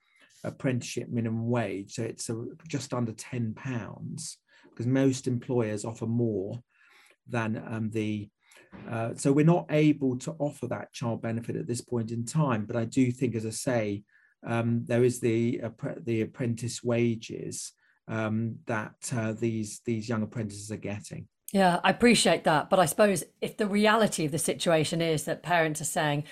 apprenticeship 0.45 1.09
minimum 1.09 1.49
wage. 1.49 1.95
So 1.95 2.03
it's 2.03 2.29
a, 2.29 2.45
just 2.69 2.95
under 2.95 3.13
10 3.13 3.55
pounds 3.55 4.39
because 4.77 4.87
most 4.87 5.27
employers 5.27 5.85
offer 5.85 6.07
more 6.07 6.63
than 7.27 7.63
um, 7.67 7.91
the 7.91 8.29
uh, 8.91 9.15
so 9.15 9.33
we're 9.33 9.45
not 9.45 9.65
able 9.71 10.19
to 10.19 10.33
offer 10.39 10.67
that 10.67 10.93
child 10.93 11.23
benefit 11.23 11.57
at 11.57 11.67
this 11.67 11.81
point 11.81 12.11
in 12.11 12.27
time. 12.27 12.67
But 12.67 12.77
I 12.77 12.85
do 12.85 13.11
think, 13.11 13.35
as 13.35 13.47
I 13.47 13.51
say, 13.51 14.03
um, 14.47 14.85
there 14.85 15.03
is 15.03 15.19
the 15.21 15.63
the 16.05 16.23
apprentice 16.23 16.83
wages 16.83 17.73
um, 18.07 18.57
that 18.67 18.95
uh, 19.17 19.33
these 19.33 19.81
these 19.85 20.09
young 20.09 20.23
apprentices 20.23 20.71
are 20.71 20.77
getting. 20.77 21.27
Yeah, 21.53 21.81
I 21.83 21.91
appreciate 21.91 22.45
that, 22.45 22.71
but 22.71 22.79
I 22.79 22.87
suppose 22.87 23.25
if 23.41 23.57
the 23.57 23.69
reality 23.69 24.25
of 24.25 24.33
the 24.33 24.39
situation 24.39 25.01
is 25.01 25.25
that 25.25 25.43
parents 25.43 25.81
are 25.81 25.85
saying 25.85 26.25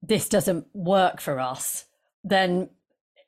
this 0.00 0.28
doesn't 0.28 0.66
work 0.72 1.20
for 1.20 1.40
us, 1.40 1.84
then 2.24 2.70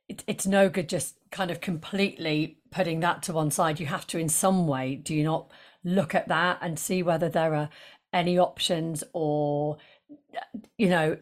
it, 0.08 0.24
it's 0.26 0.46
no 0.46 0.68
good 0.68 0.88
just 0.88 1.16
kind 1.30 1.50
of 1.50 1.60
completely 1.60 2.58
putting 2.70 3.00
that 3.00 3.22
to 3.24 3.32
one 3.32 3.50
side. 3.50 3.80
You 3.80 3.86
have 3.86 4.06
to, 4.08 4.18
in 4.18 4.28
some 4.28 4.66
way, 4.66 4.96
do 4.96 5.14
you 5.14 5.24
not 5.24 5.50
look 5.84 6.14
at 6.14 6.28
that 6.28 6.58
and 6.60 6.78
see 6.78 7.02
whether 7.02 7.28
there 7.28 7.54
are 7.54 7.68
any 8.12 8.38
options 8.38 9.02
or 9.12 9.76
you 10.78 10.88
know 10.88 11.16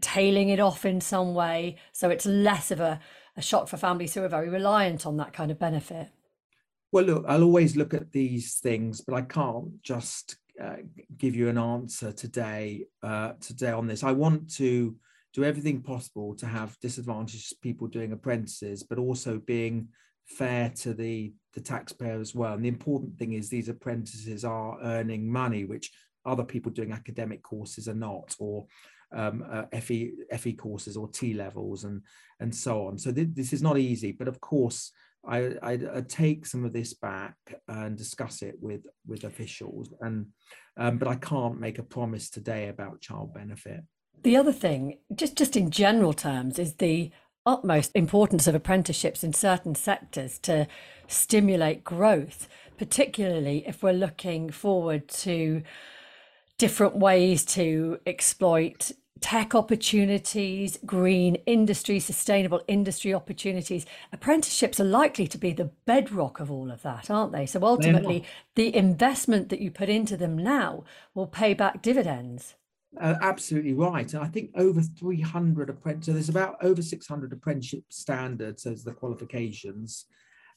tailing 0.00 0.48
it 0.48 0.60
off 0.60 0.84
in 0.84 1.00
some 1.00 1.34
way. 1.34 1.76
So 1.92 2.10
it's 2.10 2.26
less 2.26 2.70
of 2.70 2.80
a, 2.80 3.00
a 3.36 3.42
shock 3.42 3.68
for 3.68 3.76
families 3.76 4.14
who 4.14 4.22
are 4.22 4.28
very 4.28 4.48
reliant 4.48 5.06
on 5.06 5.16
that 5.18 5.32
kind 5.32 5.50
of 5.50 5.58
benefit. 5.58 6.08
Well 6.90 7.04
look 7.04 7.24
i'll 7.28 7.42
always 7.42 7.76
look 7.76 7.92
at 7.92 8.12
these 8.12 8.54
things 8.54 9.02
but 9.02 9.14
i 9.14 9.20
can't 9.20 9.82
just 9.82 10.36
uh, 10.60 10.76
give 11.16 11.36
you 11.36 11.48
an 11.48 11.58
answer 11.58 12.12
today 12.12 12.84
uh, 13.02 13.32
today 13.40 13.70
on 13.70 13.86
this. 13.86 14.02
I 14.02 14.12
want 14.12 14.52
to 14.56 14.96
do 15.38 15.44
everything 15.44 15.80
possible 15.80 16.34
to 16.34 16.46
have 16.46 16.76
disadvantaged 16.80 17.60
people 17.62 17.86
doing 17.86 18.12
apprentices 18.12 18.82
but 18.82 18.98
also 18.98 19.32
being 19.46 19.88
fair 20.26 20.70
to 20.70 20.92
the 20.92 21.32
the 21.54 21.60
taxpayer 21.60 22.20
as 22.20 22.34
well 22.34 22.54
and 22.54 22.64
the 22.64 22.76
important 22.78 23.16
thing 23.18 23.32
is 23.32 23.48
these 23.48 23.68
apprentices 23.68 24.44
are 24.44 24.78
earning 24.82 25.30
money 25.30 25.64
which 25.64 25.90
other 26.28 26.44
people 26.44 26.70
doing 26.70 26.92
academic 26.92 27.42
courses 27.42 27.88
are 27.88 27.94
not, 27.94 28.34
or 28.38 28.66
um, 29.14 29.44
uh, 29.50 29.64
FE 29.80 30.12
FE 30.36 30.52
courses 30.52 30.96
or 30.96 31.08
T 31.08 31.34
levels 31.34 31.84
and 31.84 32.02
and 32.40 32.54
so 32.54 32.86
on. 32.86 32.98
So 32.98 33.10
th- 33.10 33.28
this 33.32 33.52
is 33.52 33.62
not 33.62 33.78
easy, 33.78 34.12
but 34.12 34.28
of 34.28 34.40
course. 34.40 34.92
I, 35.26 35.56
I, 35.62 35.72
I, 35.96 36.00
take 36.06 36.46
some 36.46 36.64
of 36.64 36.72
this 36.72 36.94
back 36.94 37.34
and 37.66 37.98
discuss 37.98 38.40
it 38.40 38.54
with 38.60 38.86
with 39.04 39.24
officials, 39.24 39.92
and 40.00 40.26
um, 40.76 40.96
but 40.96 41.08
I 41.08 41.16
can't 41.16 41.58
make 41.58 41.80
a 41.80 41.82
promise 41.82 42.30
today 42.30 42.68
about 42.68 43.00
child 43.00 43.34
benefit. 43.34 43.80
The 44.22 44.36
other 44.36 44.52
thing, 44.52 44.98
just 45.14 45.36
just 45.36 45.56
in 45.56 45.70
general 45.70 46.12
terms, 46.12 46.58
is 46.58 46.74
the 46.74 47.10
utmost 47.46 47.92
importance 47.94 48.46
of 48.46 48.54
apprenticeships 48.54 49.24
in 49.24 49.32
certain 49.32 49.74
sectors 49.74 50.38
to 50.40 50.66
stimulate 51.06 51.84
growth, 51.84 52.48
particularly 52.76 53.64
if 53.66 53.82
we're 53.82 53.92
looking 53.92 54.50
forward 54.50 55.08
to 55.08 55.62
different 56.58 56.96
ways 56.96 57.44
to 57.44 57.98
exploit 58.06 58.92
tech 59.20 59.54
opportunities, 59.54 60.78
green 60.84 61.36
industry, 61.46 61.98
sustainable 61.98 62.62
industry 62.68 63.14
opportunities. 63.14 63.86
Apprenticeships 64.12 64.78
are 64.78 64.84
likely 64.84 65.26
to 65.26 65.38
be 65.38 65.52
the 65.52 65.70
bedrock 65.86 66.40
of 66.40 66.50
all 66.50 66.70
of 66.70 66.82
that, 66.82 67.10
aren't 67.10 67.32
they? 67.32 67.46
So 67.46 67.62
ultimately, 67.62 68.24
the 68.54 68.74
investment 68.74 69.48
that 69.48 69.60
you 69.60 69.70
put 69.70 69.88
into 69.88 70.16
them 70.16 70.36
now 70.36 70.84
will 71.14 71.26
pay 71.26 71.54
back 71.54 71.82
dividends. 71.82 72.54
Uh, 72.96 73.16
absolutely 73.20 73.74
right. 73.74 74.14
I 74.14 74.26
think 74.26 74.50
over 74.54 74.80
300 74.80 75.68
apprentices, 75.68 76.14
there's 76.14 76.28
about 76.28 76.56
over 76.62 76.80
600 76.80 77.32
apprenticeship 77.32 77.84
standards 77.90 78.66
as 78.66 78.82
the 78.82 78.92
qualifications. 78.92 80.06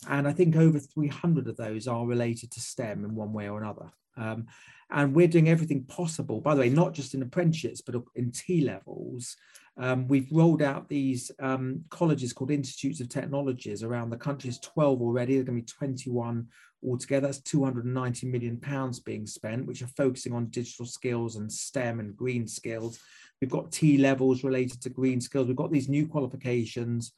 And 0.10 0.28
I 0.28 0.32
think 0.32 0.56
over 0.56 0.80
300 0.80 1.48
of 1.48 1.58
those 1.58 1.88
are 1.88 2.06
related 2.06 2.52
to 2.52 2.62
STEM 2.62 3.06
in 3.06 3.16
one 3.16 3.34
way 3.34 3.50
or 3.50 3.62
another. 3.62 3.92
Um, 4.18 4.48
and 4.90 5.14
we're 5.14 5.28
doing 5.28 5.50
everything 5.50 5.84
possible, 5.84 6.42
by 6.42 6.54
the 6.54 6.62
way, 6.62 6.70
not 6.70 6.94
just 6.94 7.14
in 7.14 7.22
apprenticeships, 7.22 7.82
but 7.82 7.96
in 8.16 8.32
T 8.32 8.62
levels. 8.62 9.38
Um, 9.78 10.08
we've 10.08 10.32
rolled 10.32 10.62
out 10.62 10.90
these 10.90 11.32
um, 11.40 11.86
colleges 11.90 12.34
called 12.34 12.52
Institutes 12.52 13.00
of 13.00 13.08
Technologies 13.08 13.84
around 13.84 14.10
the 14.10 14.18
country. 14.18 14.50
There's 14.50 14.60
12 14.60 15.02
already. 15.02 15.36
There's 15.36 15.46
going 15.46 15.60
to 15.60 15.64
be 15.64 15.88
21 15.88 16.48
altogether. 16.86 17.28
That's 17.28 17.42
290 17.42 18.28
million 18.28 18.58
pounds 18.58 19.00
being 19.00 19.26
spent, 19.26 19.66
which 19.66 19.82
are 19.82 19.88
focusing 19.88 20.34
on 20.34 20.48
digital 20.48 20.86
skills 20.86 21.36
and 21.36 21.52
STEM 21.52 22.00
and 22.00 22.16
green 22.16 22.48
skills. 22.48 23.00
We've 23.40 23.50
got 23.50 23.72
T 23.72 23.98
levels 23.98 24.44
related 24.44 24.82
to 24.82 24.90
green 24.90 25.22
skills. 25.22 25.48
We've 25.48 25.56
got 25.56 25.72
these 25.72 25.90
new 25.90 26.08
qualifications 26.08 27.14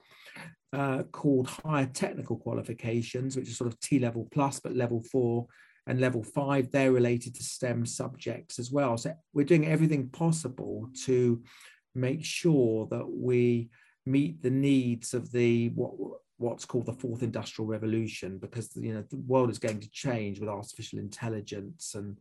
uh, 0.71 1.03
called 1.11 1.47
higher 1.47 1.85
technical 1.85 2.37
qualifications, 2.37 3.35
which 3.35 3.49
are 3.49 3.53
sort 3.53 3.71
of 3.71 3.79
T 3.79 3.99
level 3.99 4.27
plus, 4.31 4.59
but 4.59 4.75
level 4.75 5.01
four 5.01 5.47
and 5.85 5.99
level 5.99 6.23
five, 6.23 6.71
they're 6.71 6.91
related 6.91 7.35
to 7.35 7.43
STEM 7.43 7.85
subjects 7.85 8.57
as 8.57 8.71
well. 8.71 8.97
So 8.97 9.13
we're 9.33 9.45
doing 9.45 9.67
everything 9.67 10.09
possible 10.09 10.89
to 11.05 11.43
make 11.93 12.23
sure 12.23 12.87
that 12.89 13.05
we 13.09 13.69
meet 14.05 14.41
the 14.41 14.49
needs 14.49 15.13
of 15.13 15.31
the 15.31 15.69
what 15.69 15.93
what's 16.43 16.65
called 16.65 16.85
the 16.85 16.93
fourth 16.93 17.23
industrial 17.23 17.67
revolution 17.67 18.37
because 18.37 18.69
you 18.75 18.93
know 18.93 19.03
the 19.09 19.23
world 19.27 19.49
is 19.49 19.59
going 19.59 19.79
to 19.79 19.89
change 19.91 20.39
with 20.39 20.49
artificial 20.49 20.99
intelligence 20.99 21.95
and 21.95 22.17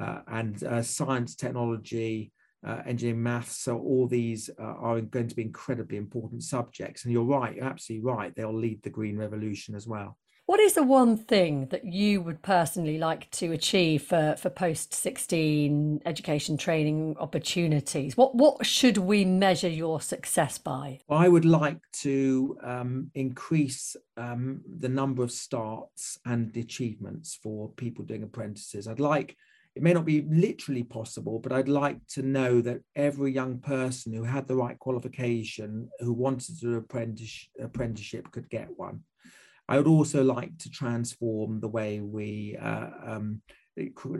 uh, 0.00 0.20
and 0.28 0.62
uh, 0.64 0.82
science 0.82 1.34
technology 1.34 2.32
uh, 2.64 2.82
engineering 2.86 3.22
maths. 3.22 3.56
So 3.56 3.78
all 3.78 4.06
these 4.06 4.50
uh, 4.58 4.62
are 4.62 5.00
going 5.00 5.28
to 5.28 5.34
be 5.34 5.42
incredibly 5.42 5.96
important 5.96 6.44
subjects. 6.44 7.04
And 7.04 7.12
you're 7.12 7.24
right 7.24 7.56
you're 7.56 7.64
absolutely 7.64 8.06
right 8.06 8.34
they'll 8.34 8.54
lead 8.54 8.82
the 8.82 8.90
green 8.90 9.18
revolution 9.18 9.74
as 9.74 9.86
well 9.86 10.16
what 10.50 10.58
is 10.58 10.72
the 10.72 10.82
one 10.82 11.16
thing 11.16 11.66
that 11.66 11.84
you 11.84 12.20
would 12.20 12.42
personally 12.42 12.98
like 12.98 13.30
to 13.30 13.52
achieve 13.52 14.02
for, 14.02 14.34
for 14.36 14.50
post 14.50 14.92
16 14.92 16.02
education 16.04 16.56
training 16.56 17.14
opportunities? 17.20 18.16
What, 18.16 18.34
what 18.34 18.66
should 18.66 18.98
we 18.98 19.24
measure 19.24 19.68
your 19.68 20.00
success 20.00 20.58
by? 20.58 20.98
I 21.08 21.28
would 21.28 21.44
like 21.44 21.78
to 22.02 22.58
um, 22.64 23.12
increase 23.14 23.94
um, 24.16 24.62
the 24.80 24.88
number 24.88 25.22
of 25.22 25.30
starts 25.30 26.18
and 26.26 26.56
achievements 26.56 27.38
for 27.40 27.68
people 27.68 28.04
doing 28.04 28.24
apprentices. 28.24 28.88
I'd 28.88 28.98
like 28.98 29.36
it 29.76 29.84
may 29.84 29.92
not 29.92 30.04
be 30.04 30.26
literally 30.28 30.82
possible, 30.82 31.38
but 31.38 31.52
I'd 31.52 31.68
like 31.68 32.04
to 32.14 32.22
know 32.22 32.60
that 32.62 32.80
every 32.96 33.30
young 33.30 33.60
person 33.60 34.12
who 34.12 34.24
had 34.24 34.48
the 34.48 34.56
right 34.56 34.76
qualification, 34.80 35.90
who 36.00 36.12
wanted 36.12 36.58
to 36.58 36.60
do 36.60 36.74
apprentice, 36.74 37.48
apprenticeship, 37.60 38.32
could 38.32 38.50
get 38.50 38.68
one. 38.76 39.04
I 39.70 39.76
would 39.76 39.86
also 39.86 40.24
like 40.24 40.58
to 40.58 40.70
transform 40.70 41.60
the 41.60 41.68
way 41.68 42.00
we 42.00 42.56
uh, 42.60 42.88
um, 43.06 43.40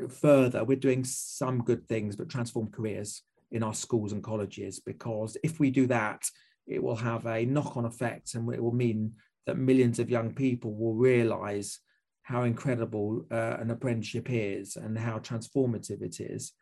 further. 0.08 0.62
We're 0.62 0.76
doing 0.76 1.02
some 1.02 1.64
good 1.64 1.88
things, 1.88 2.14
but 2.14 2.28
transform 2.28 2.70
careers 2.70 3.22
in 3.50 3.64
our 3.64 3.74
schools 3.74 4.12
and 4.12 4.22
colleges 4.22 4.78
because 4.78 5.36
if 5.42 5.58
we 5.58 5.72
do 5.72 5.88
that, 5.88 6.22
it 6.68 6.80
will 6.80 6.94
have 6.94 7.26
a 7.26 7.44
knock 7.44 7.76
on 7.76 7.84
effect 7.84 8.34
and 8.34 8.48
it 8.54 8.62
will 8.62 8.72
mean 8.72 9.14
that 9.46 9.58
millions 9.58 9.98
of 9.98 10.08
young 10.08 10.32
people 10.32 10.72
will 10.72 10.94
realize 10.94 11.80
how 12.22 12.44
incredible 12.44 13.26
uh, 13.32 13.56
an 13.58 13.72
apprenticeship 13.72 14.28
is 14.30 14.76
and 14.76 14.96
how 14.96 15.18
transformative 15.18 16.00
it 16.00 16.20
is. 16.20 16.52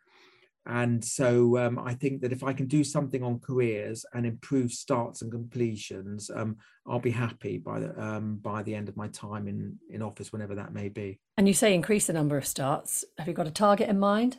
And 0.69 1.03
so 1.03 1.57
um, 1.57 1.79
I 1.79 1.95
think 1.95 2.21
that 2.21 2.31
if 2.31 2.43
I 2.43 2.53
can 2.53 2.67
do 2.67 2.83
something 2.83 3.23
on 3.23 3.39
careers 3.39 4.05
and 4.13 4.23
improve 4.23 4.71
starts 4.71 5.23
and 5.23 5.31
completions, 5.31 6.29
um, 6.29 6.57
I'll 6.85 6.99
be 6.99 7.09
happy 7.09 7.57
by 7.57 7.79
the 7.79 7.99
um, 7.99 8.35
by 8.35 8.61
the 8.61 8.75
end 8.75 8.87
of 8.87 8.95
my 8.95 9.07
time 9.07 9.47
in 9.47 9.77
in 9.89 10.03
office, 10.03 10.31
whenever 10.31 10.53
that 10.55 10.71
may 10.71 10.87
be. 10.87 11.19
And 11.37 11.47
you 11.47 11.55
say 11.55 11.73
increase 11.73 12.05
the 12.05 12.13
number 12.13 12.37
of 12.37 12.45
starts. 12.45 13.03
Have 13.17 13.27
you 13.27 13.33
got 13.33 13.47
a 13.47 13.51
target 13.51 13.89
in 13.89 13.97
mind? 13.97 14.37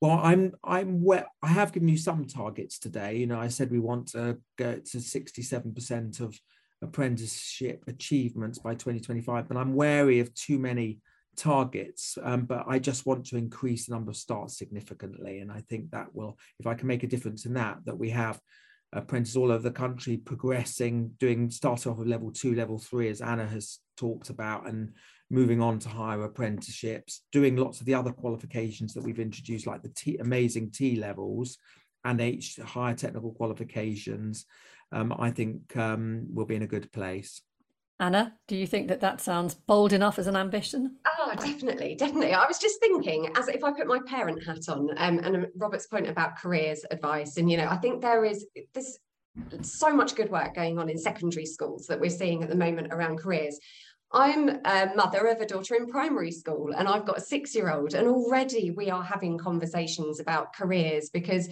Well, 0.00 0.20
I'm 0.22 0.52
I'm 0.62 1.02
well, 1.02 1.26
I 1.42 1.48
have 1.48 1.72
given 1.72 1.88
you 1.88 1.98
some 1.98 2.26
targets 2.26 2.78
today. 2.78 3.16
You 3.16 3.26
know, 3.26 3.40
I 3.40 3.48
said 3.48 3.72
we 3.72 3.80
want 3.80 4.06
to 4.12 4.38
go 4.56 4.76
to 4.76 4.98
67% 4.98 6.20
of 6.20 6.40
apprenticeship 6.80 7.82
achievements 7.88 8.60
by 8.60 8.74
2025, 8.74 9.48
but 9.48 9.56
I'm 9.56 9.74
wary 9.74 10.20
of 10.20 10.32
too 10.34 10.60
many 10.60 11.00
targets, 11.36 12.18
um, 12.22 12.44
but 12.44 12.64
I 12.66 12.78
just 12.78 13.06
want 13.06 13.26
to 13.26 13.36
increase 13.36 13.86
the 13.86 13.94
number 13.94 14.10
of 14.10 14.16
starts 14.16 14.58
significantly. 14.58 15.38
And 15.38 15.50
I 15.50 15.60
think 15.60 15.90
that 15.90 16.14
will, 16.14 16.38
if 16.58 16.66
I 16.66 16.74
can 16.74 16.88
make 16.88 17.02
a 17.02 17.08
difference 17.08 17.46
in 17.46 17.54
that, 17.54 17.78
that 17.84 17.98
we 17.98 18.10
have 18.10 18.40
apprentices 18.92 19.36
all 19.36 19.52
over 19.52 19.62
the 19.62 19.70
country 19.70 20.16
progressing, 20.16 21.12
doing 21.18 21.50
start 21.50 21.86
off 21.86 21.98
with 21.98 22.08
level 22.08 22.30
two, 22.32 22.54
level 22.54 22.78
three, 22.78 23.08
as 23.08 23.20
Anna 23.20 23.46
has 23.46 23.78
talked 23.96 24.30
about, 24.30 24.68
and 24.68 24.92
moving 25.30 25.62
on 25.62 25.78
to 25.78 25.88
higher 25.88 26.24
apprenticeships, 26.24 27.22
doing 27.30 27.56
lots 27.56 27.80
of 27.80 27.86
the 27.86 27.94
other 27.94 28.12
qualifications 28.12 28.92
that 28.94 29.04
we've 29.04 29.20
introduced, 29.20 29.66
like 29.66 29.82
the 29.82 29.90
T, 29.90 30.16
amazing 30.18 30.70
T 30.70 30.96
levels 30.96 31.56
and 32.04 32.20
H 32.20 32.58
higher 32.64 32.94
technical 32.94 33.32
qualifications. 33.32 34.46
Um, 34.92 35.14
I 35.16 35.30
think 35.30 35.76
um, 35.76 36.26
we'll 36.30 36.46
be 36.46 36.56
in 36.56 36.62
a 36.62 36.66
good 36.66 36.90
place. 36.92 37.42
Anna, 38.00 38.34
do 38.48 38.56
you 38.56 38.66
think 38.66 38.88
that 38.88 39.00
that 39.00 39.20
sounds 39.20 39.54
bold 39.54 39.92
enough 39.92 40.18
as 40.18 40.26
an 40.26 40.34
ambition? 40.34 40.96
Oh, 41.18 41.32
definitely, 41.36 41.94
definitely. 41.94 42.32
I 42.32 42.46
was 42.46 42.58
just 42.58 42.80
thinking, 42.80 43.30
as 43.36 43.48
if 43.48 43.62
I 43.62 43.72
put 43.72 43.86
my 43.86 44.00
parent 44.06 44.42
hat 44.44 44.70
on, 44.70 44.88
um, 44.96 45.18
and 45.18 45.46
Robert's 45.54 45.86
point 45.86 46.08
about 46.08 46.38
careers 46.38 46.82
advice, 46.90 47.36
and 47.36 47.50
you 47.50 47.58
know, 47.58 47.68
I 47.68 47.76
think 47.76 48.00
there 48.00 48.24
is 48.24 48.46
this 48.72 48.98
so 49.60 49.94
much 49.94 50.16
good 50.16 50.30
work 50.30 50.54
going 50.54 50.78
on 50.78 50.88
in 50.88 50.98
secondary 50.98 51.46
schools 51.46 51.86
that 51.86 52.00
we're 52.00 52.10
seeing 52.10 52.42
at 52.42 52.48
the 52.48 52.56
moment 52.56 52.88
around 52.90 53.18
careers. 53.18 53.60
I'm 54.12 54.48
a 54.48 54.90
mother 54.96 55.28
of 55.28 55.40
a 55.40 55.46
daughter 55.46 55.76
in 55.76 55.86
primary 55.86 56.32
school 56.32 56.72
and 56.76 56.88
I've 56.88 57.06
got 57.06 57.18
a 57.18 57.20
six 57.20 57.54
year 57.54 57.70
old, 57.70 57.94
and 57.94 58.08
already 58.08 58.70
we 58.70 58.90
are 58.90 59.02
having 59.02 59.38
conversations 59.38 60.20
about 60.20 60.54
careers 60.54 61.10
because 61.10 61.48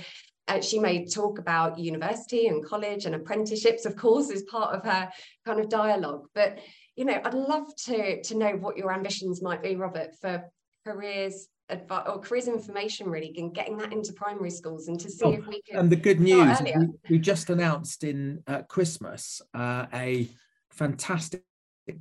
uh, 0.49 0.61
she 0.61 0.79
may 0.79 1.05
talk 1.05 1.39
about 1.39 1.79
university 1.79 2.49
and 2.49 2.65
college 2.65 3.05
and 3.05 3.15
apprenticeships, 3.15 3.85
of 3.85 3.97
course, 3.97 4.31
as 4.31 4.43
part 4.45 4.75
of 4.75 4.83
her 4.85 5.09
kind 5.47 5.61
of 5.61 5.69
dialogue. 5.69 6.27
But 6.35 6.59
you 6.97 7.05
know, 7.05 7.21
I'd 7.25 7.35
love 7.35 7.69
to 7.87 8.23
to 8.23 8.37
know 8.37 8.53
what 8.53 8.77
your 8.77 8.93
ambitions 8.93 9.43
might 9.43 9.63
be, 9.63 9.77
Robert, 9.77 10.11
for 10.21 10.45
careers 10.85 11.49
advice 11.71 12.05
or 12.07 12.19
careers 12.19 12.49
information 12.49 13.09
really 13.11 13.35
and 13.37 13.55
getting 13.55 13.77
that 13.77 13.93
into 13.93 14.13
primary 14.15 14.51
schools 14.51 14.89
and 14.89 14.99
to 14.99 15.11
see 15.11 15.27
oh, 15.27 15.33
if 15.33 15.47
we 15.47 15.61
can 15.63 15.81
and 15.81 15.91
the 15.91 15.97
good 15.97 16.19
news 16.19 16.59
we, 16.63 16.75
we, 17.11 17.19
just 17.19 17.51
announced 17.51 18.05
in 18.05 18.43
uh, 18.47 18.63
christmas 18.63 19.43
uh, 19.55 19.85
a 19.93 20.27
fantastic 20.71 21.43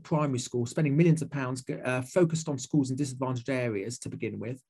primary 0.03 0.39
school 0.39 0.65
spending 0.65 0.95
millions 0.95 1.21
of 1.21 1.29
pounds 1.29 1.63
uh, 1.83 2.01
focused 2.01 2.47
on 2.47 2.57
schools 2.57 2.91
in 2.91 2.95
disadvantaged 2.95 3.49
areas 3.49 3.99
to 3.99 4.07
begin 4.07 4.39
with 4.39 4.61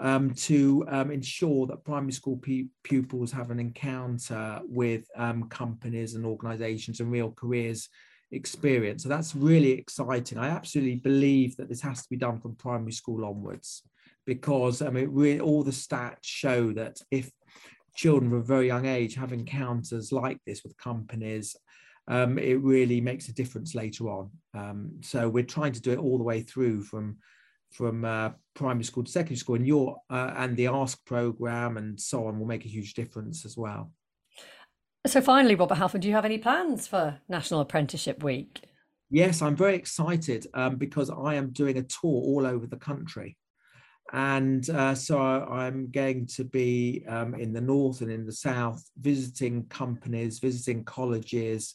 um, 0.00 0.34
to 0.34 0.84
um, 0.88 1.10
ensure 1.10 1.66
that 1.66 1.84
primary 1.84 2.12
school 2.12 2.40
pupils 2.82 3.32
have 3.32 3.50
an 3.50 3.60
encounter 3.60 4.60
with 4.64 5.04
um, 5.16 5.48
companies 5.48 6.14
and 6.14 6.26
organizations 6.26 7.00
and 7.00 7.10
real 7.10 7.32
careers 7.32 7.88
experience. 8.32 9.02
So 9.02 9.08
that's 9.08 9.34
really 9.34 9.72
exciting. 9.72 10.38
I 10.38 10.48
absolutely 10.48 10.96
believe 10.96 11.56
that 11.56 11.68
this 11.68 11.82
has 11.82 12.02
to 12.02 12.08
be 12.10 12.16
done 12.16 12.40
from 12.40 12.56
primary 12.56 12.92
school 12.92 13.24
onwards 13.24 13.82
because 14.26 14.82
I 14.82 14.90
mean, 14.90 15.40
all 15.40 15.62
the 15.62 15.70
stats 15.70 16.18
show 16.22 16.72
that 16.72 16.98
if 17.10 17.30
children 17.94 18.30
from 18.30 18.40
a 18.40 18.42
very 18.42 18.66
young 18.66 18.86
age 18.86 19.14
have 19.14 19.32
encounters 19.32 20.12
like 20.12 20.38
this 20.46 20.62
with 20.64 20.76
companies, 20.76 21.56
um, 22.08 22.38
it 22.38 22.60
really 22.60 23.00
makes 23.00 23.28
a 23.28 23.34
difference 23.34 23.74
later 23.74 24.08
on. 24.08 24.30
Um, 24.54 24.90
so 25.02 25.28
we're 25.28 25.44
trying 25.44 25.72
to 25.72 25.80
do 25.80 25.92
it 25.92 25.98
all 25.98 26.18
the 26.18 26.24
way 26.24 26.42
through 26.42 26.82
from 26.82 27.16
from 27.74 28.04
uh, 28.04 28.30
primary 28.54 28.84
school 28.84 29.02
to 29.02 29.10
secondary 29.10 29.36
school, 29.36 29.56
and 29.56 29.66
your 29.66 29.96
uh, 30.08 30.32
and 30.36 30.56
the 30.56 30.68
Ask 30.68 31.04
program 31.04 31.76
and 31.76 32.00
so 32.00 32.28
on 32.28 32.38
will 32.38 32.46
make 32.46 32.64
a 32.64 32.68
huge 32.68 32.94
difference 32.94 33.44
as 33.44 33.56
well. 33.56 33.90
So 35.06 35.20
finally, 35.20 35.54
Robert 35.54 35.76
Halfon, 35.76 36.00
do 36.00 36.08
you 36.08 36.14
have 36.14 36.24
any 36.24 36.38
plans 36.38 36.86
for 36.86 37.20
National 37.28 37.60
Apprenticeship 37.60 38.22
Week? 38.22 38.62
Yes, 39.10 39.42
I'm 39.42 39.56
very 39.56 39.74
excited 39.74 40.46
um, 40.54 40.76
because 40.76 41.10
I 41.10 41.34
am 41.34 41.50
doing 41.50 41.76
a 41.76 41.82
tour 41.82 42.22
all 42.30 42.46
over 42.46 42.66
the 42.66 42.76
country. 42.76 43.36
And 44.12 44.68
uh, 44.70 44.94
so 44.94 45.20
I'm 45.20 45.90
going 45.90 46.26
to 46.36 46.44
be 46.44 47.04
um, 47.08 47.34
in 47.34 47.52
the 47.52 47.60
north 47.60 48.00
and 48.00 48.10
in 48.10 48.24
the 48.24 48.32
south, 48.32 48.82
visiting 48.98 49.66
companies, 49.66 50.38
visiting 50.38 50.84
colleges, 50.84 51.74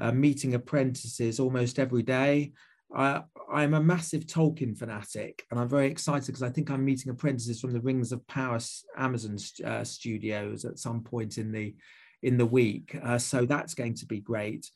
uh, 0.00 0.10
meeting 0.10 0.54
apprentices 0.54 1.38
almost 1.38 1.78
every 1.78 2.02
day. 2.02 2.52
I, 2.94 3.22
I'm 3.52 3.74
a 3.74 3.82
massive 3.82 4.26
Tolkien 4.26 4.76
fanatic, 4.76 5.46
and 5.50 5.60
I'm 5.60 5.68
very 5.68 5.88
excited 5.88 6.26
because 6.26 6.42
I 6.42 6.50
think 6.50 6.70
I'm 6.70 6.84
meeting 6.84 7.10
apprentices 7.10 7.60
from 7.60 7.72
the 7.72 7.80
Rings 7.80 8.12
of 8.12 8.26
Power 8.26 8.58
Amazon 8.96 9.36
uh, 9.64 9.84
studios 9.84 10.64
at 10.64 10.78
some 10.78 11.02
point 11.02 11.38
in 11.38 11.52
the 11.52 11.74
in 12.22 12.38
the 12.38 12.46
week. 12.46 12.96
Uh, 13.02 13.18
so 13.18 13.44
that's 13.44 13.74
going 13.74 13.94
to 13.94 14.06
be 14.06 14.20
great. 14.20 14.70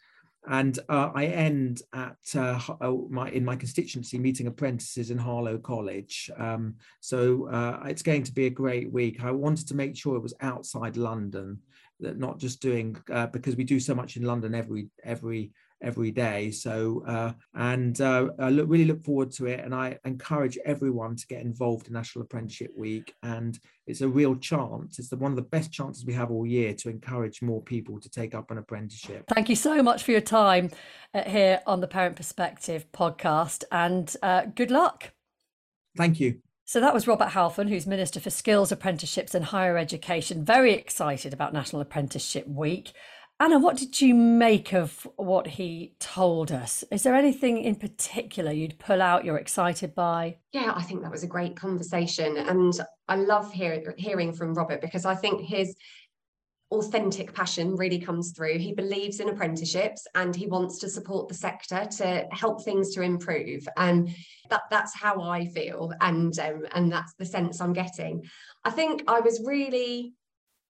And 0.46 0.78
uh, 0.88 1.11
I 1.14 1.26
end 1.26 1.83
at 1.94 2.16
uh, 2.35 2.61
oh, 2.81 3.09
my 3.11 3.31
in 3.31 3.44
my 3.44 3.57
constituency 3.57 4.18
meeting 4.18 4.46
apprentices 4.46 5.11
in 5.11 5.18
Harlow 5.18 5.59
College. 5.59 6.31
Um, 6.38 6.76
so 7.00 7.48
uh, 7.48 7.83
it's 7.87 8.02
going 8.02 8.22
to 8.24 8.33
be 8.33 8.46
a 8.46 8.50
great 8.50 8.90
week. 8.92 9.22
I 9.22 9.31
wanted 9.31 9.68
to 9.68 9.74
make 9.74 9.96
sure 9.96 10.16
it 10.16 10.22
was 10.22 10.35
outside 10.40 10.96
London, 10.96 11.59
that 12.00 12.18
not 12.18 12.38
just 12.38 12.62
doing 12.62 12.96
uh, 13.12 13.26
because 13.26 13.57
we 13.57 13.64
do 13.64 13.81
so 13.81 13.94
much 13.94 14.16
in 14.16 14.22
London 14.22 14.54
every 14.54 14.88
every 15.04 15.52
every 15.82 16.10
day. 16.10 16.50
So, 16.50 17.04
uh, 17.06 17.32
and 17.54 18.00
uh, 18.00 18.28
I 18.38 18.50
look, 18.50 18.68
really 18.68 18.84
look 18.84 19.04
forward 19.04 19.30
to 19.32 19.46
it. 19.46 19.60
And 19.60 19.74
I 19.74 19.98
encourage 20.04 20.58
everyone 20.64 21.16
to 21.16 21.26
get 21.26 21.42
involved 21.42 21.86
in 21.86 21.92
National 21.92 22.24
Apprenticeship 22.24 22.72
Week. 22.76 23.14
And 23.22 23.58
it's 23.86 24.00
a 24.00 24.08
real 24.08 24.36
chance. 24.36 24.98
It's 24.98 25.08
the, 25.08 25.16
one 25.16 25.32
of 25.32 25.36
the 25.36 25.42
best 25.42 25.72
chances 25.72 26.04
we 26.04 26.14
have 26.14 26.30
all 26.30 26.46
year 26.46 26.74
to 26.74 26.90
encourage 26.90 27.42
more 27.42 27.62
people 27.62 28.00
to 28.00 28.10
take 28.10 28.34
up 28.34 28.50
an 28.50 28.58
apprenticeship. 28.58 29.24
Thank 29.28 29.48
you 29.48 29.56
so 29.56 29.82
much 29.82 30.02
for 30.02 30.12
your 30.12 30.20
time 30.20 30.70
uh, 31.14 31.22
here 31.22 31.60
on 31.66 31.80
the 31.80 31.88
Parent 31.88 32.16
Perspective 32.16 32.86
podcast 32.92 33.64
and 33.72 34.14
uh, 34.22 34.46
good 34.54 34.70
luck. 34.70 35.12
Thank 35.96 36.20
you. 36.20 36.40
So 36.68 36.80
that 36.80 36.92
was 36.92 37.06
Robert 37.06 37.30
Halfon, 37.30 37.70
who's 37.70 37.86
Minister 37.86 38.20
for 38.20 38.28
Skills, 38.28 38.70
Apprenticeships 38.70 39.34
and 39.34 39.46
Higher 39.46 39.78
Education. 39.78 40.44
Very 40.44 40.74
excited 40.74 41.32
about 41.32 41.54
National 41.54 41.80
Apprenticeship 41.80 42.46
Week. 42.46 42.92
Anna, 43.40 43.61
what 43.61 43.77
did 43.77 44.01
you 44.01 44.14
make 44.14 44.72
of 44.72 45.07
what 45.14 45.46
he 45.46 45.94
told 46.01 46.51
us? 46.51 46.83
Is 46.90 47.05
there 47.05 47.14
anything 47.14 47.59
in 47.59 47.77
particular 47.77 48.51
you'd 48.51 48.81
pull 48.81 49.01
out 49.01 49.24
you're 49.24 49.37
excited 49.37 49.94
by? 49.94 50.38
Yeah, 50.53 50.72
I 50.74 50.83
think 50.83 51.03
that 51.03 51.11
was 51.12 51.22
a 51.22 51.29
great 51.29 51.55
conversation. 51.55 52.37
And 52.37 52.72
I 53.07 53.14
love 53.14 53.53
hear, 53.53 53.94
hearing 53.96 54.33
from 54.33 54.55
Robert 54.55 54.81
because 54.81 55.05
I 55.05 55.14
think 55.14 55.40
his 55.40 55.77
authentic 56.72 57.33
passion 57.33 57.77
really 57.77 58.01
comes 58.01 58.33
through. 58.33 58.59
He 58.59 58.74
believes 58.74 59.20
in 59.20 59.29
apprenticeships 59.29 60.05
and 60.16 60.35
he 60.35 60.48
wants 60.48 60.81
to 60.81 60.88
support 60.88 61.29
the 61.29 61.35
sector 61.35 61.87
to 61.98 62.27
help 62.33 62.64
things 62.64 62.92
to 62.94 63.03
improve. 63.03 63.68
And 63.77 64.11
that, 64.51 64.62
that's 64.68 64.94
how 64.98 65.22
I 65.22 65.46
feel. 65.46 65.92
And, 66.01 66.37
um, 66.40 66.66
and 66.72 66.90
that's 66.90 67.14
the 67.14 67.24
sense 67.24 67.61
I'm 67.61 67.72
getting. 67.72 68.24
I 68.64 68.70
think 68.70 69.05
I 69.07 69.20
was 69.20 69.44
really 69.46 70.14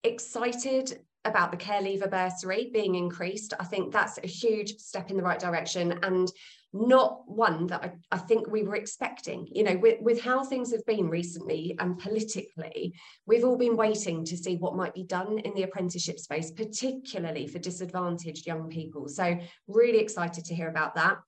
excited 0.04 1.00
about 1.28 1.50
the 1.50 1.56
care 1.56 1.80
leaver 1.80 2.08
bursary 2.08 2.70
being 2.72 2.94
increased. 2.94 3.54
I 3.60 3.64
think 3.64 3.92
that's 3.92 4.18
a 4.18 4.26
huge 4.26 4.76
step 4.78 5.10
in 5.10 5.16
the 5.16 5.22
right 5.22 5.38
direction 5.38 5.98
and 6.02 6.30
not 6.72 7.22
one 7.26 7.66
that 7.68 7.82
I, 7.82 7.92
I 8.12 8.18
think 8.18 8.46
we 8.48 8.62
were 8.62 8.76
expecting. 8.76 9.48
You 9.50 9.64
know, 9.64 9.76
with, 9.78 10.00
with 10.00 10.20
how 10.20 10.44
things 10.44 10.70
have 10.72 10.84
been 10.86 11.08
recently 11.08 11.76
and 11.78 11.98
politically, 11.98 12.94
we've 13.26 13.44
all 13.44 13.56
been 13.56 13.76
waiting 13.76 14.24
to 14.26 14.36
see 14.36 14.56
what 14.56 14.76
might 14.76 14.94
be 14.94 15.04
done 15.04 15.38
in 15.38 15.54
the 15.54 15.62
apprenticeship 15.62 16.18
space, 16.18 16.50
particularly 16.50 17.46
for 17.46 17.58
disadvantaged 17.58 18.46
young 18.46 18.68
people. 18.68 19.08
So, 19.08 19.38
really 19.66 19.98
excited 19.98 20.44
to 20.46 20.54
hear 20.54 20.68
about 20.68 20.94
that. 20.96 21.18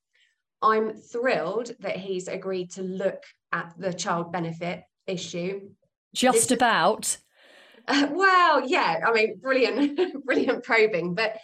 I'm 0.62 0.94
thrilled 0.94 1.72
that 1.80 1.96
he's 1.96 2.28
agreed 2.28 2.72
to 2.72 2.82
look 2.82 3.22
at 3.52 3.72
the 3.78 3.94
child 3.94 4.32
benefit 4.32 4.82
issue. 5.06 5.70
Just 6.14 6.52
about. 6.52 7.16
well, 8.12 8.66
yeah, 8.66 9.00
I 9.06 9.12
mean, 9.12 9.38
brilliant, 9.38 10.24
brilliant 10.24 10.64
probing. 10.64 11.14
But 11.14 11.36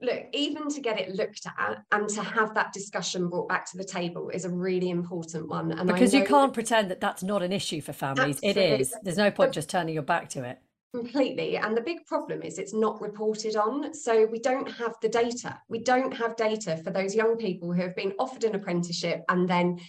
look, 0.00 0.24
even 0.32 0.68
to 0.68 0.80
get 0.80 1.00
it 1.00 1.14
looked 1.14 1.46
at 1.46 1.84
and 1.92 2.08
to 2.10 2.22
have 2.22 2.54
that 2.54 2.72
discussion 2.72 3.28
brought 3.28 3.48
back 3.48 3.70
to 3.70 3.76
the 3.76 3.84
table 3.84 4.30
is 4.30 4.44
a 4.44 4.50
really 4.50 4.90
important 4.90 5.48
one. 5.48 5.72
And 5.72 5.88
because 5.88 6.14
you 6.14 6.24
can't 6.24 6.52
pretend 6.52 6.90
that 6.90 7.00
that's 7.00 7.22
not 7.22 7.42
an 7.42 7.52
issue 7.52 7.80
for 7.80 7.92
families. 7.92 8.36
Absolutely. 8.36 8.62
It 8.62 8.80
is. 8.80 8.94
There's 9.02 9.18
no 9.18 9.30
point 9.30 9.52
just 9.52 9.70
turning 9.70 9.94
your 9.94 10.02
back 10.02 10.28
to 10.30 10.44
it. 10.44 10.58
Completely. 10.94 11.56
And 11.56 11.74
the 11.74 11.80
big 11.80 12.04
problem 12.06 12.42
is 12.42 12.58
it's 12.58 12.74
not 12.74 13.00
reported 13.00 13.56
on. 13.56 13.94
So 13.94 14.26
we 14.26 14.38
don't 14.38 14.70
have 14.70 14.94
the 15.00 15.08
data. 15.08 15.58
We 15.68 15.78
don't 15.78 16.12
have 16.12 16.36
data 16.36 16.76
for 16.76 16.90
those 16.90 17.14
young 17.14 17.36
people 17.36 17.72
who 17.72 17.80
have 17.80 17.96
been 17.96 18.12
offered 18.18 18.44
an 18.44 18.54
apprenticeship 18.54 19.22
and 19.28 19.48
then 19.48 19.80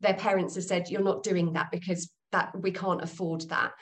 their 0.00 0.14
parents 0.14 0.54
have 0.54 0.64
said, 0.64 0.88
you're 0.88 1.02
not 1.02 1.22
doing 1.22 1.54
that 1.54 1.70
because 1.72 2.10
that 2.30 2.52
we 2.60 2.70
can't 2.70 3.02
afford 3.02 3.42
that 3.48 3.72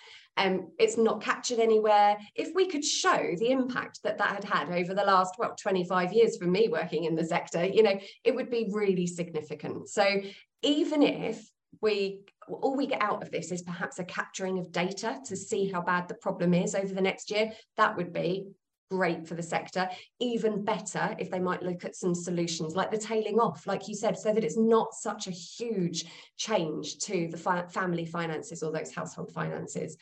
um, 0.41 0.69
it's 0.79 0.97
not 0.97 1.21
captured 1.21 1.59
anywhere. 1.59 2.17
If 2.35 2.55
we 2.55 2.67
could 2.67 2.85
show 2.85 3.35
the 3.37 3.51
impact 3.51 4.01
that 4.05 4.17
that 4.19 4.35
had 4.35 4.45
had 4.45 4.71
over 4.71 4.95
the 4.95 5.05
last, 5.05 5.35
well, 5.39 5.55
25 5.55 6.13
years 6.13 6.39
for 6.39 6.47
me 6.47 6.69
working 6.69 7.05
in 7.05 7.15
the 7.15 7.25
sector, 7.25 7.65
you 7.65 7.83
know, 7.83 7.99
it 8.25 8.35
would 8.35 8.51
be 8.51 8.71
really 8.73 9.07
significant. 9.07 9.89
So 9.89 10.23
even 10.63 11.03
if 11.03 11.49
we 11.83 12.21
all 12.49 12.77
we 12.77 12.87
get 12.87 13.03
out 13.03 13.23
of 13.23 13.31
this 13.31 13.53
is 13.53 13.63
perhaps 13.63 13.99
a 13.99 14.05
capturing 14.05 14.59
of 14.59 14.73
data 14.73 15.21
to 15.25 15.37
see 15.37 15.71
how 15.71 15.81
bad 15.83 16.09
the 16.09 16.15
problem 16.15 16.53
is 16.55 16.75
over 16.75 16.93
the 16.93 17.01
next 17.01 17.31
year, 17.31 17.53
that 17.77 17.97
would 17.97 18.13
be 18.13 18.47
great 18.91 19.27
for 19.27 19.35
the 19.35 19.43
sector. 19.43 19.89
Even 20.19 20.65
better 20.65 21.15
if 21.19 21.31
they 21.31 21.39
might 21.39 21.63
look 21.63 21.85
at 21.85 21.95
some 21.95 22.15
solutions 22.15 22.75
like 22.75 22.91
the 22.91 22.99
tailing 22.99 23.39
off, 23.39 23.67
like 23.67 23.87
you 23.87 23.95
said, 23.95 24.19
so 24.19 24.33
that 24.33 24.43
it's 24.43 24.59
not 24.59 24.95
such 24.95 25.29
a 25.29 25.31
huge 25.31 26.07
change 26.37 26.99
to 26.99 27.29
the 27.31 27.37
fi- 27.37 27.67
family 27.67 28.05
finances 28.05 28.63
or 28.63 28.73
those 28.73 28.93
household 28.93 29.33
finances. 29.33 29.97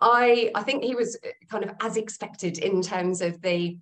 I, 0.00 0.50
I 0.54 0.62
think 0.62 0.84
he 0.84 0.94
was 0.94 1.16
uh, 1.24 1.28
kind 1.50 1.64
of 1.64 1.74
as 1.80 1.96
expected 1.96 2.58
in 2.58 2.82
terms 2.82 3.20
of 3.20 3.40
the 3.42 3.78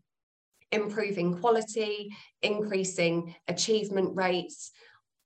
improving 0.72 1.38
quality, 1.38 2.11
increasing 2.42 3.34
achievement 3.49 4.16
rates. 4.16 4.70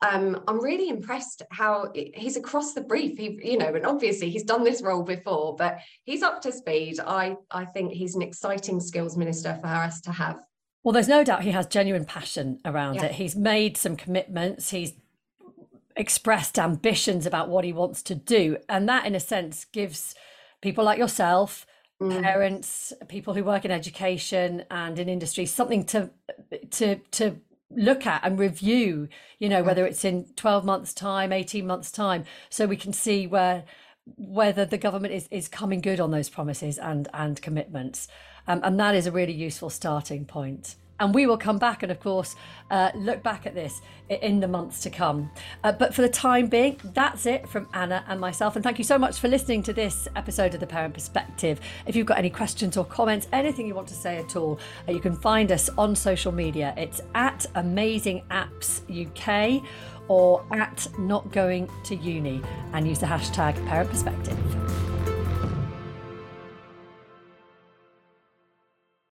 Um, 0.03 0.43
I'm 0.49 0.61
really 0.61 0.89
impressed 0.89 1.43
how 1.51 1.93
he's 1.95 2.37
across 2.37 2.75
the 2.75 2.81
brief. 2.81 3.19
He, 3.19 3.39
you 3.43 3.59
know, 3.59 3.73
and 3.75 3.87
obviously 3.87 4.31
he's 4.31 4.43
done 4.43 4.65
this 4.65 4.83
role 4.83 5.03
before, 5.03 5.55
but 5.55 5.79
he's 6.05 6.23
up 6.23 6.43
to 6.43 6.53
speed. 6.53 6.99
I, 7.01 7.37
I 7.51 7.67
think 7.67 7.93
he's 7.93 8.17
an 8.17 8.23
exciting 8.23 8.81
skills 8.81 9.17
minister 9.17 9.57
for 9.61 9.69
us 9.69 10.01
to 10.03 10.13
have. 10.13 10.41
Well, 10.83 10.93
there's 10.93 11.09
no 11.09 11.23
doubt 11.23 11.43
he 11.43 11.53
has 11.53 11.67
genuine 11.67 12.05
passion 12.05 12.59
around 12.65 12.97
yeah. 12.97 13.05
it. 13.05 13.13
He's 13.13 13.37
made 13.37 13.77
some 13.77 13.95
commitments. 13.95 14.71
He's 14.71 14.95
expressed 15.95 16.59
ambitions 16.59 17.25
about 17.25 17.49
what 17.49 17.65
he 17.65 17.73
wants 17.73 18.03
to 18.05 18.17
do, 18.17 18.57
and 18.69 18.89
that, 18.89 19.07
in 19.07 19.15
a 19.15 19.21
sense, 19.21 19.65
gives 19.67 20.17
people 20.63 20.85
like 20.85 20.99
yourself, 20.99 21.67
mm. 22.01 22.23
parents, 22.23 22.95
people 23.09 23.35
who 23.35 23.45
work 23.45 23.67
in 23.67 23.71
education 23.71 24.65
and 24.71 24.99
in 24.99 25.09
industry, 25.09 25.45
something 25.45 25.85
to 25.87 26.11
to 26.71 26.97
to 27.11 27.37
look 27.75 28.07
at 28.07 28.23
and 28.23 28.39
review 28.39 29.09
you 29.39 29.49
know 29.49 29.63
whether 29.63 29.87
it's 29.87 30.05
in 30.05 30.27
12 30.37 30.63
months 30.63 30.93
time 30.93 31.33
18 31.33 31.67
months 31.67 31.91
time 31.91 32.23
so 32.51 32.67
we 32.67 32.77
can 32.77 32.93
see 32.93 33.27
where 33.27 33.65
whether 34.19 34.67
the 34.67 34.77
government 34.77 35.15
is, 35.15 35.27
is 35.31 35.49
coming 35.49 35.81
good 35.81 35.99
on 35.99 36.11
those 36.11 36.29
promises 36.29 36.77
and 36.77 37.09
and 37.15 37.41
commitments 37.41 38.09
um, 38.47 38.61
and 38.63 38.79
that 38.79 38.95
is 38.95 39.07
a 39.07 39.11
really 39.11 39.33
useful 39.33 39.71
starting 39.71 40.27
point 40.27 40.77
and 41.03 41.13
we 41.13 41.27
will 41.27 41.37
come 41.37 41.59
back 41.59 41.83
and, 41.83 41.91
of 41.91 41.99
course, 41.99 42.37
uh, 42.71 42.93
look 42.95 43.25
back 43.25 43.45
at 43.45 43.57
this 43.57 43.83
in 44.09 44.39
the 44.39 44.47
months 44.47 44.81
to 44.83 44.91
come. 44.91 45.33
Uh, 45.65 45.73
but 45.73 45.93
for 45.93 46.01
the 46.01 46.09
time 46.09 46.47
being, 46.47 46.81
that's 46.95 47.27
it 47.27 47.49
from 47.49 47.67
Anna 47.75 48.05
and 48.07 48.21
myself. 48.21 48.55
And 48.55 48.63
thank 48.63 48.79
you 48.79 48.85
so 48.85 48.97
much 48.99 49.19
for 49.19 49.27
listening 49.27 49.65
to 49.65 49.73
this 49.73 50.07
episode 50.15 50.55
of 50.55 50.61
The 50.61 50.67
Parent 50.67 50.95
Perspective. 50.95 51.61
If 51.87 51.97
you've 51.97 52.07
got 52.07 52.19
any 52.19 52.31
questions 52.31 52.77
or 52.77 52.85
comments, 52.85 53.27
anything 53.33 53.67
you 53.67 53.75
want 53.75 53.89
to 53.89 53.95
say 53.95 54.19
at 54.19 54.37
all, 54.37 54.61
uh, 54.89 54.93
you 54.93 55.01
can 55.01 55.17
find 55.17 55.51
us 55.51 55.69
on 55.77 55.97
social 55.97 56.31
media. 56.31 56.73
It's 56.77 57.01
at 57.17 57.47
Amazing 57.57 58.23
Apps 58.31 58.83
UK 58.89 59.69
or 60.07 60.45
at 60.53 60.87
Not 61.01 61.33
Going 61.33 61.69
to 61.83 61.97
Uni 61.97 62.41
and 62.75 62.87
use 62.87 63.01
the 63.01 63.07
hashtag 63.07 63.55
Parent 63.67 63.91
Perspective. 63.91 64.92